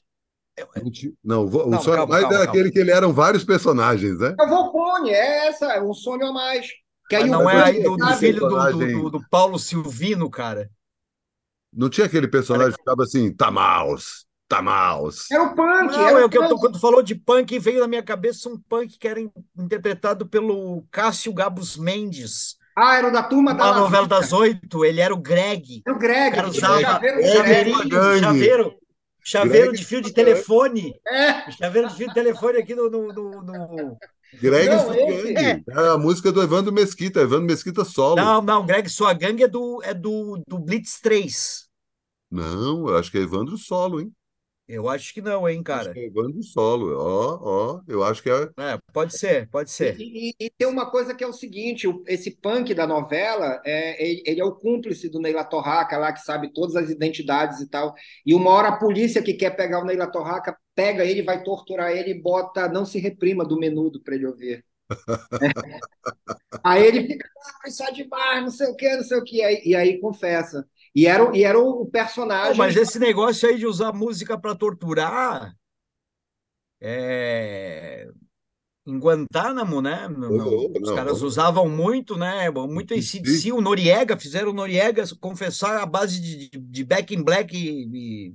[1.24, 4.34] Não, o sonho calma, mais calma, é aquele que ele eram vários personagens, né?
[4.38, 6.68] É o Volpone, é essa, é um sonho a mais.
[7.08, 10.30] Que aí o não é aí do, do filho do, do, do- do Paulo Silvino,
[10.30, 10.70] cara.
[11.72, 15.30] Não tinha aquele personagem que ficava assim, Tamaus, Tamaus.
[15.30, 17.58] Era o punk, Não, era é o o que eu quando tu falou de punk,
[17.58, 22.56] veio na minha cabeça um punk que era in- interpretado pelo Cássio Gabus Mendes.
[22.76, 25.82] Ah, era o da turma da Na novela das oito, ele era o Greg.
[25.84, 27.00] Era o O Greg, cara tinha um usava
[27.32, 28.74] chaveiro chaveiro,
[29.22, 30.94] chaveiro Greg de fio de telefone.
[31.08, 33.96] É, Chaveiro de fio de telefone aqui no, no, no- no-
[34.40, 35.64] Greg Não, Sua esse- Gangue.
[35.70, 38.16] É a música do Evandro Mesquita, Evandro Mesquita solo.
[38.16, 41.66] Não, não, Greg Sua Gangue é do, é do, do Blitz 3.
[42.30, 44.12] Não, eu acho que é Evandro solo, hein?
[44.68, 45.92] Eu acho que não, hein, Acho cara.
[45.92, 46.96] que é Evandro solo.
[46.98, 48.34] Ó, ó, eu acho que é.
[48.58, 49.96] É, pode ser, pode ser.
[49.98, 54.02] E, e- e tem uma coisa que é o seguinte: esse punk da novela, é,
[54.04, 57.68] ele, ele é o cúmplice do Neila Torraca lá, que sabe todas as identidades e
[57.68, 57.94] tal.
[58.24, 61.90] E uma hora a polícia que quer pegar o Neila Torraca pega ele, vai torturar
[61.92, 64.64] ele e bota Não Se Reprima do menudo para ele ouvir.
[66.62, 67.28] Aí ele fica,
[67.64, 69.42] ah, isso é demais, não sei o que, não sei o que.
[69.42, 70.66] Aí- E aí confessa.
[70.96, 72.56] E era, o- e era o Pô, personagem.
[72.56, 75.54] mas esse negócio aí de usar música para torturar,
[76.80, 78.08] é...
[78.86, 80.08] em Guantánamo, né?
[80.08, 81.28] Não- não, louco, os não, caras não.
[81.28, 82.50] usavam muito, né?
[82.50, 87.22] Muito AC/DC, o Noriega, fizeram o Noriega confessar a base de, de- de Back in
[87.22, 88.34] Black e,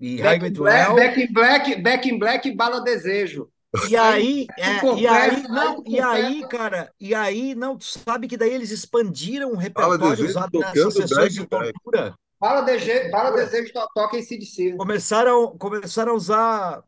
[0.00, 0.94] e, e Back in Black.
[0.94, 3.50] Back in Black, Back in Black e Bala Desejo.
[3.90, 8.36] E aí, é, e aí, não, e aí, cara, e aí, não, tu sabe que
[8.36, 12.14] daí eles expandiram o Fala repertório desejo usado nessas sessões de tortura.
[12.40, 14.76] Bala, Dege, Bala Desejo to- toca em CDC.
[14.76, 16.84] Começaram, começaram a usar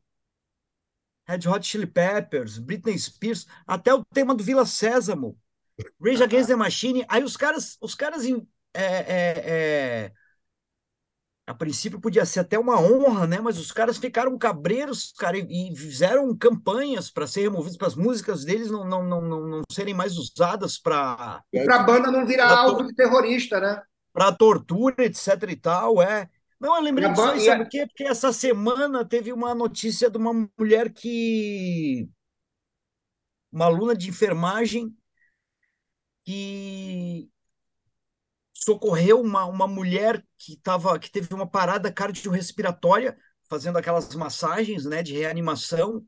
[1.29, 5.37] Red Hot Chili Peppers, Britney Spears, até o tema do Vila Sésamo,
[6.01, 7.05] Rage Against the Machine.
[7.09, 8.37] Aí os caras, os caras é,
[8.75, 10.13] é, é,
[11.47, 13.41] a princípio podia ser até uma honra, né?
[13.41, 18.45] Mas os caras ficaram cabreiros, cara, e, fizeram campanhas para serem removidos, para as músicas
[18.45, 22.51] deles não, não, não, não, não serem mais usadas para E pra banda não virar
[22.59, 23.83] alvo de terrorista, né?
[24.13, 26.29] para tortura, etc e tal, é.
[26.59, 27.87] Não, eu lembrei a disso ban- aí, e sabe a- por quê?
[27.87, 32.09] Porque essa semana teve uma notícia de uma mulher que...
[33.53, 34.95] Uma aluna de enfermagem
[36.25, 37.31] que
[38.53, 43.17] socorreu uma, uma mulher que, tava, que teve uma parada cardiorrespiratória,
[43.49, 46.05] fazendo aquelas massagens, né, de reanimação,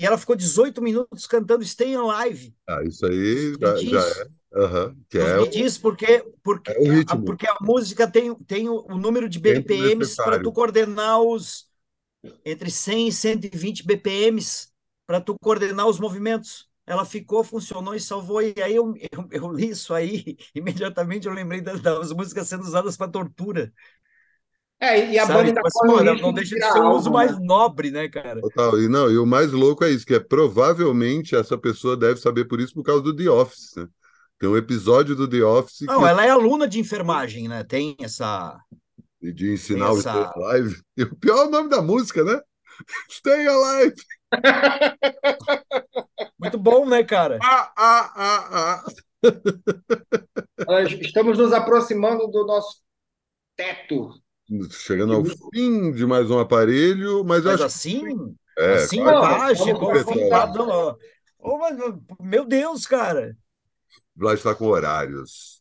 [0.00, 2.54] e ela ficou 18 minutos cantando Stay Alive.
[2.66, 4.30] Ah, isso aí já, diz, já é.
[4.56, 7.24] Aham, que é, me o- diz porque, porque, é ritmo.
[7.24, 11.68] porque a música tem, tem o, número de BPMs para tu coordenar os
[12.44, 14.68] entre 100 e 120 BPMs
[15.06, 16.69] para tu coordenar os movimentos.
[16.90, 18.42] Ela ficou, funcionou e salvou.
[18.42, 22.64] E aí eu, eu, eu li isso aí, imediatamente eu lembrei das, das músicas sendo
[22.64, 23.72] usadas para tortura.
[24.82, 25.52] É, e a Sabe?
[25.52, 27.44] banda Tipo assim, pô, não, deixa de ser um uso mais né?
[27.44, 28.40] nobre, né, cara?
[28.40, 28.80] Total.
[28.80, 32.46] E não, e o mais louco é isso, que é provavelmente essa pessoa deve saber
[32.46, 33.86] por isso por causa do The Office, né?
[34.38, 37.62] Tem um episódio do The Office Não, que ela é aluna de enfermagem, né?
[37.62, 38.58] Tem essa.
[39.22, 40.82] de ensinar Tem o essa- Stay Alive.
[40.96, 42.40] E o pior é o nome da música, né?
[43.10, 43.94] Stay Alive.
[46.40, 47.38] Muito bom, né, cara?
[47.42, 48.84] Ah, ah, ah, ah.
[51.00, 52.80] Estamos nos aproximando do nosso
[53.54, 54.10] teto.
[54.70, 58.02] Chegando ao fim de mais um aparelho, mas Mas acho assim,
[58.58, 60.96] é, assim, ó.
[61.38, 61.78] Ô, mas,
[62.20, 63.36] meu Deus, cara.
[64.16, 65.60] o Vlad está com horários.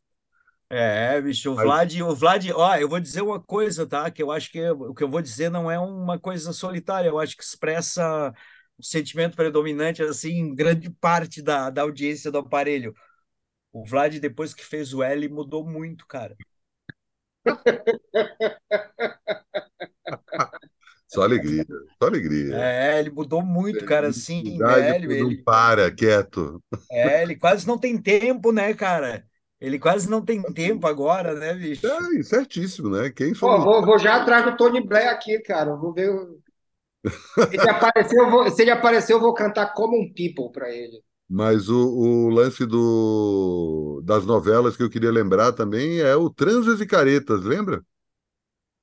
[0.72, 4.10] É, bicho, o Vlad, o Vlad, ó, eu vou dizer uma coisa, tá?
[4.10, 7.20] Que eu acho que o que eu vou dizer não é uma coisa solitária, eu
[7.20, 8.34] acho que expressa
[8.80, 12.94] o sentimento predominante, assim, em grande parte da, da audiência do aparelho.
[13.72, 16.36] O Vlad, depois que fez o L, mudou muito, cara.
[21.08, 21.66] Só alegria,
[22.00, 22.56] só alegria.
[22.56, 24.96] É, ele mudou muito, cara, assim, né?
[24.96, 26.64] Ele, não para, quieto.
[26.92, 29.26] é, ele quase não tem tempo, né, cara?
[29.60, 31.88] Ele quase não tem tempo agora, né, bicho?
[31.88, 33.10] É, certíssimo, né?
[33.10, 35.76] Quem Pô, somos vou, vou já atrás do Tony Blair aqui, cara.
[35.76, 36.12] Vou ver.
[37.06, 37.12] O-
[37.52, 41.04] Se ele aparecer, eu vou, se ele aparecer, eu vou cantar Common People para ele.
[41.30, 46.82] Mas o, o lance do, das novelas que eu queria lembrar também é o Transas
[46.82, 47.84] e Caretas, lembra?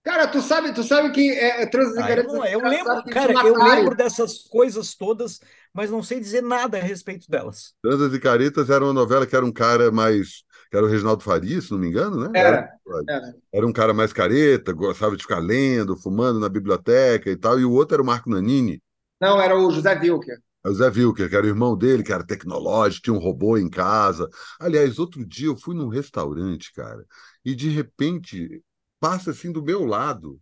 [0.02, 2.46] Cara, tu sabe, tu sabe que é, é Transas e Ah, eu, Caretas não- é
[2.46, 5.40] eu lembro, cara, um eu lembro dessas coisas todas,
[5.72, 7.74] mas não sei dizer nada a respeito delas.
[7.82, 10.44] Transas e Caretas era uma novela que era um cara mais.
[10.70, 12.30] Que era o Reginaldo Faria, se não me engano, né?
[12.38, 12.68] Era,
[13.08, 13.36] era.
[13.52, 17.64] Era um cara mais careta, gostava de ficar lendo, fumando na biblioteca e tal, e
[17.64, 18.82] o outro era o Marco Nanini.
[19.20, 20.38] Não, era o José Wilker.
[20.64, 23.70] O Zé Wilker, que era o irmão dele, que era tecnológico, tinha um robô em
[23.70, 24.28] casa.
[24.58, 27.04] Aliás, outro dia eu fui num restaurante, cara,
[27.44, 28.62] e de repente
[28.98, 30.40] passa assim do meu lado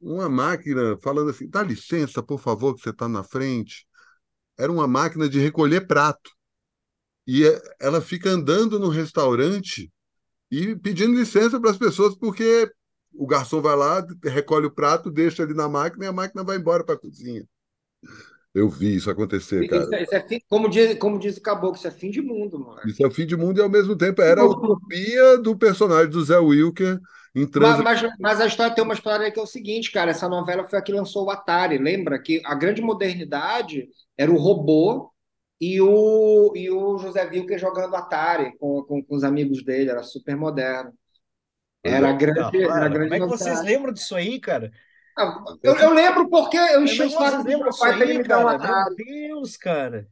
[0.00, 3.86] uma máquina falando assim: dá licença, por favor, que você está na frente.
[4.58, 6.30] Era uma máquina de recolher prato.
[7.28, 9.92] E é- ela fica andando no restaurante
[10.50, 12.70] e pedindo licença para as pessoas, porque
[13.14, 16.58] o garçom vai lá, recolhe o prato, deixa ali na máquina e a máquina vai
[16.58, 17.46] embora para a cozinha.
[18.54, 19.84] Eu vi isso acontecer, cara.
[19.84, 22.20] Isso, é- isso é fim- como, diz, como diz o Caboclo, isso é fim de
[22.22, 22.80] mundo, mano.
[22.88, 26.24] Isso é fim de mundo e ao mesmo tempo era a utopia do personagem do
[26.24, 26.98] Zé Wilker
[27.34, 30.10] em Mas, mas, mas a história tem uma história que é o seguinte, cara.
[30.12, 31.76] Essa novela foi a que lançou o Atari.
[31.78, 35.10] Lembra que a grande modernidade era o robô
[35.60, 39.90] e o, e o José Wilker jogando Atari com, com, com os amigos dele.
[39.90, 40.92] Era super moderno.
[41.82, 43.62] Era a grande, Ah, era para, grande como é que vocês novidade.
[43.62, 44.72] lembram disso aí, cara?
[45.16, 47.76] Ah, Eu, eu lembro porque eu enchi é o que saco vocês do lembram meu
[47.76, 48.78] pai para ele me dar um cara?
[48.78, 48.94] Atari.
[48.96, 50.08] Meu Deus, cara.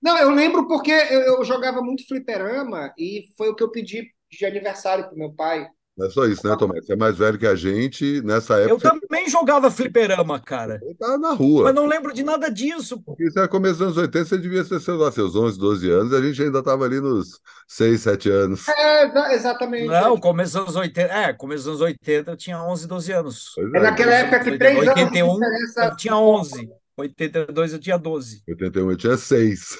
[0.00, 4.12] Não, eu lembro porque eu, eu jogava muito fliperama e foi o que eu pedi
[4.30, 5.66] de aniversário pro meu pai.
[5.96, 6.86] Não é só isso, né, Tomás?
[6.86, 8.22] Você é mais velho que a gente.
[8.22, 10.78] Nessa Eu época, também jogava fliperama, cara.
[10.78, 11.64] você estava na rua.
[11.64, 12.98] Mas não lembro de nada disso.
[13.02, 13.14] pô.
[13.20, 16.12] Isso era começo dos anos 80, você devia ter, sei lá, seus 11, 12 anos,
[16.12, 17.38] e a gente ainda estava ali nos
[17.68, 18.66] 6, 7 anos.
[18.68, 19.86] É, exa- exatamente.
[19.86, 21.12] Não, começo dos anos 80.
[21.12, 23.52] É, começo dos anos 80 eu tinha 11, 12 anos.
[23.54, 25.84] Pois É naquela época que três anos de 81 diferença.
[25.84, 26.70] eu tinha 11.
[26.96, 28.42] 82 eu tinha 12.
[28.48, 29.76] 81 eu tinha 6.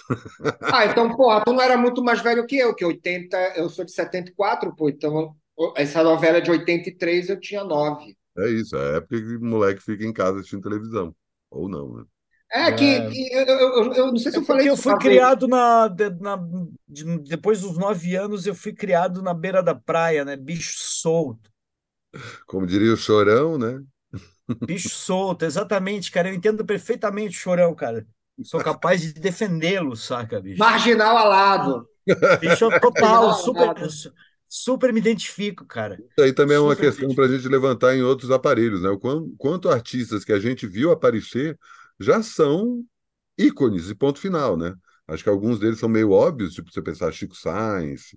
[0.63, 3.85] Ah, então, porra, tu não era muito mais velho que eu, que 80, eu sou
[3.85, 5.35] de 74, pô, então
[5.77, 8.17] essa novela é de 83 eu tinha 9.
[8.39, 11.15] É isso, é a época que o moleque fica em casa assistindo televisão.
[11.51, 12.05] Ou não, né?
[12.55, 13.11] É que, É.
[13.11, 15.89] que eu, eu, eu- eu não sei se É eu falei eu fui criado na,
[16.21, 16.39] na-
[16.87, 20.37] de- depois dos nove anos, eu fui criado na beira da praia, né?
[20.37, 21.51] Bicho solto.
[22.47, 23.83] Como diria o Chorão, né?
[24.67, 26.29] Bicho solto, exatamente, cara.
[26.29, 28.07] Eu entendo perfeitamente o chorão, cara.
[28.43, 30.59] Sou capaz de defendê-lo, saca, bicho?
[30.59, 31.89] Marginal alado.
[32.41, 33.75] Bicho total, super,
[34.53, 36.03] super me identifico, cara.
[36.21, 38.89] aí também é uma Super questão para a gente levantar em outros aparelhos, né?
[38.91, 41.59] O quanto, quanto artistas que a gente viu aparecer
[42.01, 42.85] já são
[43.39, 44.75] ícones e ponto final, né?
[45.09, 48.17] Acho que alguns deles são meio óbvios, tipo você pensar Chico Sainz,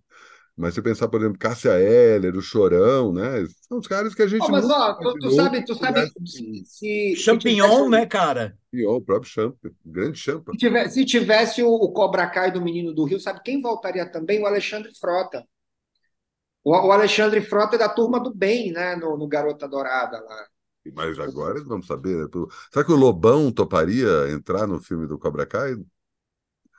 [0.57, 3.45] mas você pensar, por exemplo, Cássia Eller, o Chorão, né?
[3.69, 6.15] São os caras que a gente Pô, mas ó, tu, tu sabe, tu sabe pudesse-
[6.25, 8.57] se, se, se Champignon, tivesse, né, cara?
[8.87, 10.53] Ó, o próprio Champa, o grande Champa.
[10.53, 14.09] se tivesse, se tivesse o, o Cobra Kai do Menino do Rio, sabe quem voltaria
[14.09, 14.41] também?
[14.41, 15.45] O Alexandre Frota.
[16.65, 20.47] O, Alexandre Frota é da turma do bem, né, no, no Garota Dourada lá.
[20.95, 22.27] Mas agora vamos saber, né?
[22.71, 25.75] Será que o Lobão toparia entrar no filme do Cobra Kai?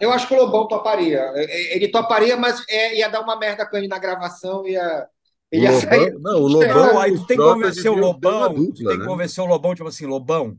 [0.01, 1.21] Eu acho que o Lobão toparia.
[1.35, 5.07] É, Ele toparia, mas é, ia dar uma merda com ele na gravação, ia,
[5.51, 6.13] ele ia sair.
[6.13, 6.87] Lobão, não, o Lobão.
[6.87, 9.07] Não, aí tu tem que convencer o Lobão, tu dupla, tem que né?
[9.07, 10.59] convencer o Lobão, tipo assim, Lobão,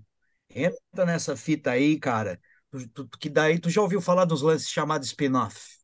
[0.49, 2.39] entra nessa fita aí, cara.
[2.71, 5.77] Tu, tu, que daí tu já ouviu falar dos lances chamados spin-off.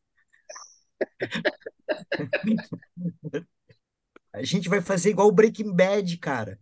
[4.32, 6.58] A gente vai fazer igual o Breaking Bad, cara.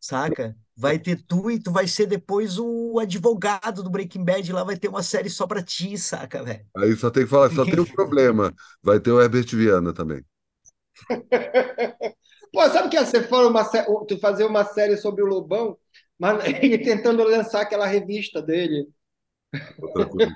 [0.00, 0.56] Saca?
[0.76, 4.52] Vai ter tu e tu vai ser depois o advogado do Breaking Bad.
[4.52, 6.66] Lá vai ter uma série só pra ti, saca, velho?
[6.76, 8.52] Aí só tem que falar, só tem um problema.
[8.82, 10.24] Vai ter o Herbert Viana também.
[12.52, 13.64] Pô, sabe que você for uma,
[14.06, 15.76] tu fazer uma série sobre o Lobão,
[16.18, 18.88] mas ele tentando lançar aquela revista dele.
[19.78, 20.32] Outra coisa.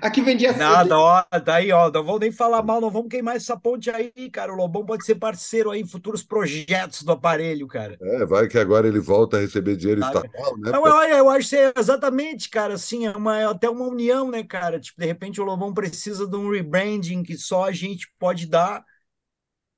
[0.00, 3.56] Aqui vendia Nada, ó, daí, ó, não vou nem falar mal, não vamos queimar essa
[3.56, 4.52] ponte aí, cara.
[4.52, 7.98] O Lobão pode ser parceiro aí em futuros projetos do aparelho, cara.
[8.00, 10.26] É, vai que agora ele volta a receber dinheiro Sabe?
[10.26, 10.70] estatal, né?
[10.70, 14.44] Não, olha, eu acho que é exatamente, cara, assim, é uma, até uma união, né,
[14.44, 14.78] cara?
[14.78, 18.84] Tipo, de repente o Lobão precisa de um rebranding que só a gente pode dar.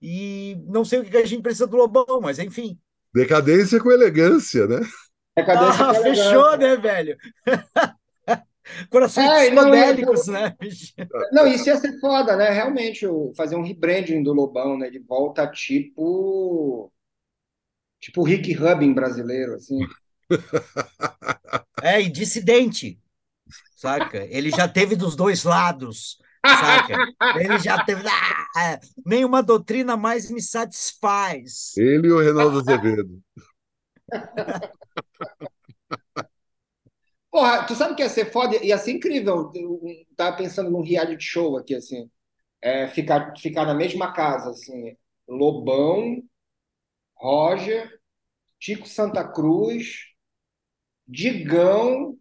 [0.00, 2.78] E não sei o que a gente precisa do Lobão, mas enfim.
[3.14, 4.80] Decadência com elegância, né?
[5.36, 6.58] Decadência ah, com fechou, elegância.
[6.58, 7.16] né, velho?
[8.90, 10.56] Corações é, psicodélicos, não, né?
[11.32, 12.50] Não, isso ia ser foda, né?
[12.50, 13.06] Realmente,
[13.36, 14.90] fazer um rebranding do Lobão, né?
[14.90, 16.92] De volta tipo.
[18.00, 19.78] Tipo Rick Rubin brasileiro, assim.
[21.82, 22.98] É, e dissidente,
[23.76, 24.24] saca?
[24.30, 26.96] Ele já teve dos dois lados, saca?
[27.38, 28.02] Ele já teve.
[28.56, 31.72] Ah, nenhuma doutrina mais me satisfaz.
[31.76, 33.20] Ele e o Reinaldo Azevedo.
[37.32, 38.62] Porra, tu sabe que ia ser foda?
[38.62, 39.50] Ia ser incrível.
[39.54, 39.80] Eu
[40.14, 42.10] tava pensando num reality show aqui, assim.
[42.60, 44.94] É, ficar, ficar na mesma casa, assim.
[45.26, 46.22] Lobão,
[47.16, 47.90] Roger,
[48.60, 50.04] Tico Santa Cruz,
[51.08, 52.18] Digão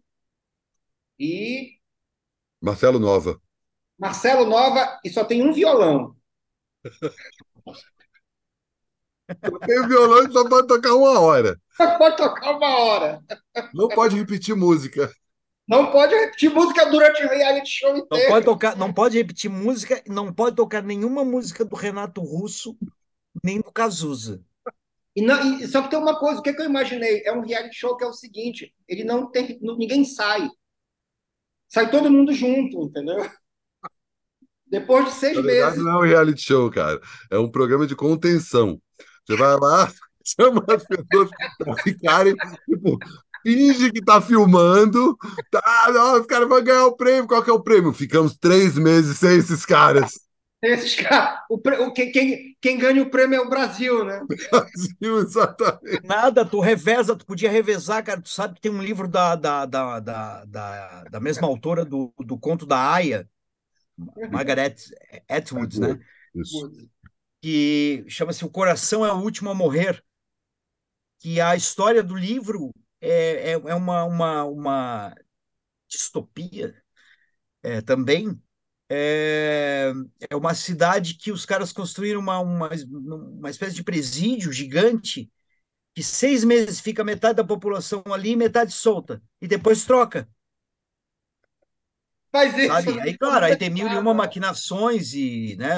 [1.18, 1.78] e.
[2.58, 3.38] Marcelo Nova.
[3.98, 6.16] Marcelo Nova e só tem um violão.
[9.66, 11.60] Tem o violão e só pode tocar uma hora.
[11.76, 13.20] Só pode tocar uma hora.
[13.74, 15.12] Não pode repetir música.
[15.66, 18.08] Não pode repetir música durante o reality show inteiro.
[18.10, 22.76] Não pode, tocar, não pode repetir música, não pode tocar nenhuma música do Renato Russo,
[23.42, 24.42] nem do Cazuza.
[25.14, 27.22] E, não, e só que tem uma coisa, o que, é que eu imaginei?
[27.24, 29.58] É um reality show que é o seguinte: ele não tem.
[29.60, 30.48] Ninguém sai.
[31.68, 33.30] Sai todo mundo junto, entendeu?
[34.66, 35.84] Depois de seis Na verdade, meses.
[35.84, 37.00] Não é um reality show, cara.
[37.30, 38.80] É um programa de contenção.
[39.24, 39.92] Você vai lá,
[40.24, 42.34] chama as pessoas para ficarem,
[42.66, 42.98] tipo,
[43.42, 45.16] finge que tá filmando.
[45.50, 47.26] Tá, não, os caras vão ganhar o prêmio.
[47.26, 47.92] Qual que é o prêmio?
[47.92, 50.20] Ficamos três meses sem esses caras.
[50.62, 51.40] Esses caras.
[51.50, 54.20] O, o, quem, quem, quem ganha o prêmio é o Brasil, né?
[54.50, 56.06] Brasil, exatamente.
[56.06, 58.20] Nada, tu reveza, tu podia revezar, cara.
[58.20, 62.12] Tu sabe que tem um livro da, da, da, da, da, da mesma autora do,
[62.18, 63.28] do conto da Aya,
[64.30, 64.76] Margaret
[65.28, 65.98] Atwood, né?
[66.34, 66.70] Isso
[67.42, 70.02] que chama-se O Coração é o Último a Morrer,
[71.22, 75.14] que a história do livro é, é, é uma, uma, uma
[75.88, 76.74] distopia
[77.62, 78.36] é, também.
[78.90, 79.92] É,
[80.28, 85.30] é uma cidade que os caras construíram uma, uma, uma espécie de presídio gigante
[85.94, 90.28] que seis meses fica metade da população ali metade solta, e depois troca.
[92.32, 92.66] Faz isso.
[92.68, 93.00] Sabe?
[93.00, 95.76] Aí, claro, aí tem mil e uma maquinações, e, né?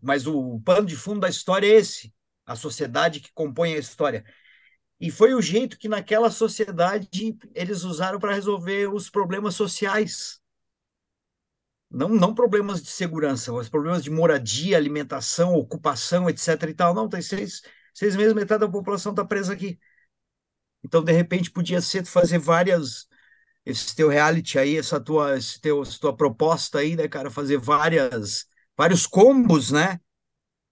[0.00, 2.14] mas o pano de fundo da história é esse,
[2.46, 4.24] a sociedade que compõe a história.
[5.00, 10.40] E foi o jeito que naquela sociedade eles usaram para resolver os problemas sociais.
[11.90, 16.70] Não, não problemas de segurança, mas problemas de moradia, alimentação, ocupação, etc.
[16.72, 16.92] e tal.
[16.94, 17.62] Não, tem seis,
[17.94, 19.78] seis meses, metade da população está presa aqui.
[20.82, 23.06] Então, de repente, podia ser fazer várias
[23.66, 27.58] esse teu reality aí, essa tua, esse teu, essa tua proposta aí, né, cara, fazer
[27.58, 30.00] várias, vários combos, né?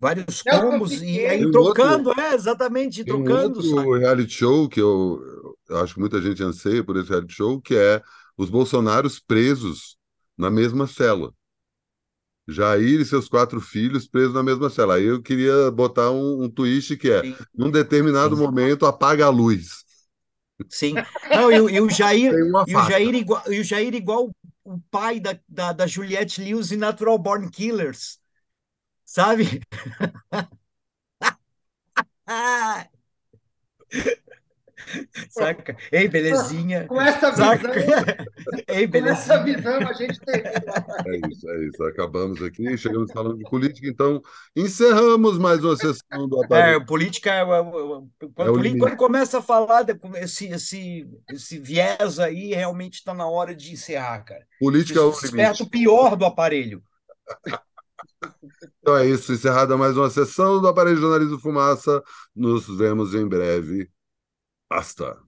[0.02, 3.60] Vários combos e aí trocando, outro, é, exatamente, trocando.
[3.60, 5.22] Um outro reality show que eu,
[5.68, 8.02] eu acho que muita gente anseia por esse reality show, que é
[8.36, 9.96] os Bolsonaros presos
[10.36, 11.32] na mesma cela.
[12.48, 14.96] Jair e seus quatro filhos presos na mesma cela.
[14.96, 17.36] Aí eu queria botar um, um twist que é, Sim.
[17.54, 18.42] num determinado Sim.
[18.42, 19.84] momento, apaga a luz.
[20.68, 20.94] Sim.
[21.30, 22.32] Não, e, e o Jair,
[22.66, 24.32] e o Jair igual, e o Jair igual
[24.64, 28.20] o pai da, da, da Juliette Lewis em Natural Born Killers.
[29.12, 29.60] Sabe?
[35.28, 35.76] Saca?
[35.92, 36.86] Ei, belezinha.
[36.86, 37.52] Com essa visão,
[38.68, 40.42] Ei, com essa visão a gente tem.
[40.42, 41.84] É isso, é isso.
[41.84, 44.22] Acabamos aqui, chegamos falando de política, então
[44.56, 46.76] encerramos mais uma sessão do aparelho.
[46.76, 47.44] É, política, é, é
[48.34, 49.84] quando, é quando começa a falar
[50.22, 54.46] esse, esse, esse viés aí, realmente está na hora de encerrar, cara.
[54.58, 55.68] Política é o limite.
[55.68, 56.82] pior do aparelho.
[58.80, 62.02] Então é isso, encerrada mais uma sessão do Aparelho Jornalismo Fumaça.
[62.34, 63.90] Nos vemos em breve.
[64.70, 65.22] Basta.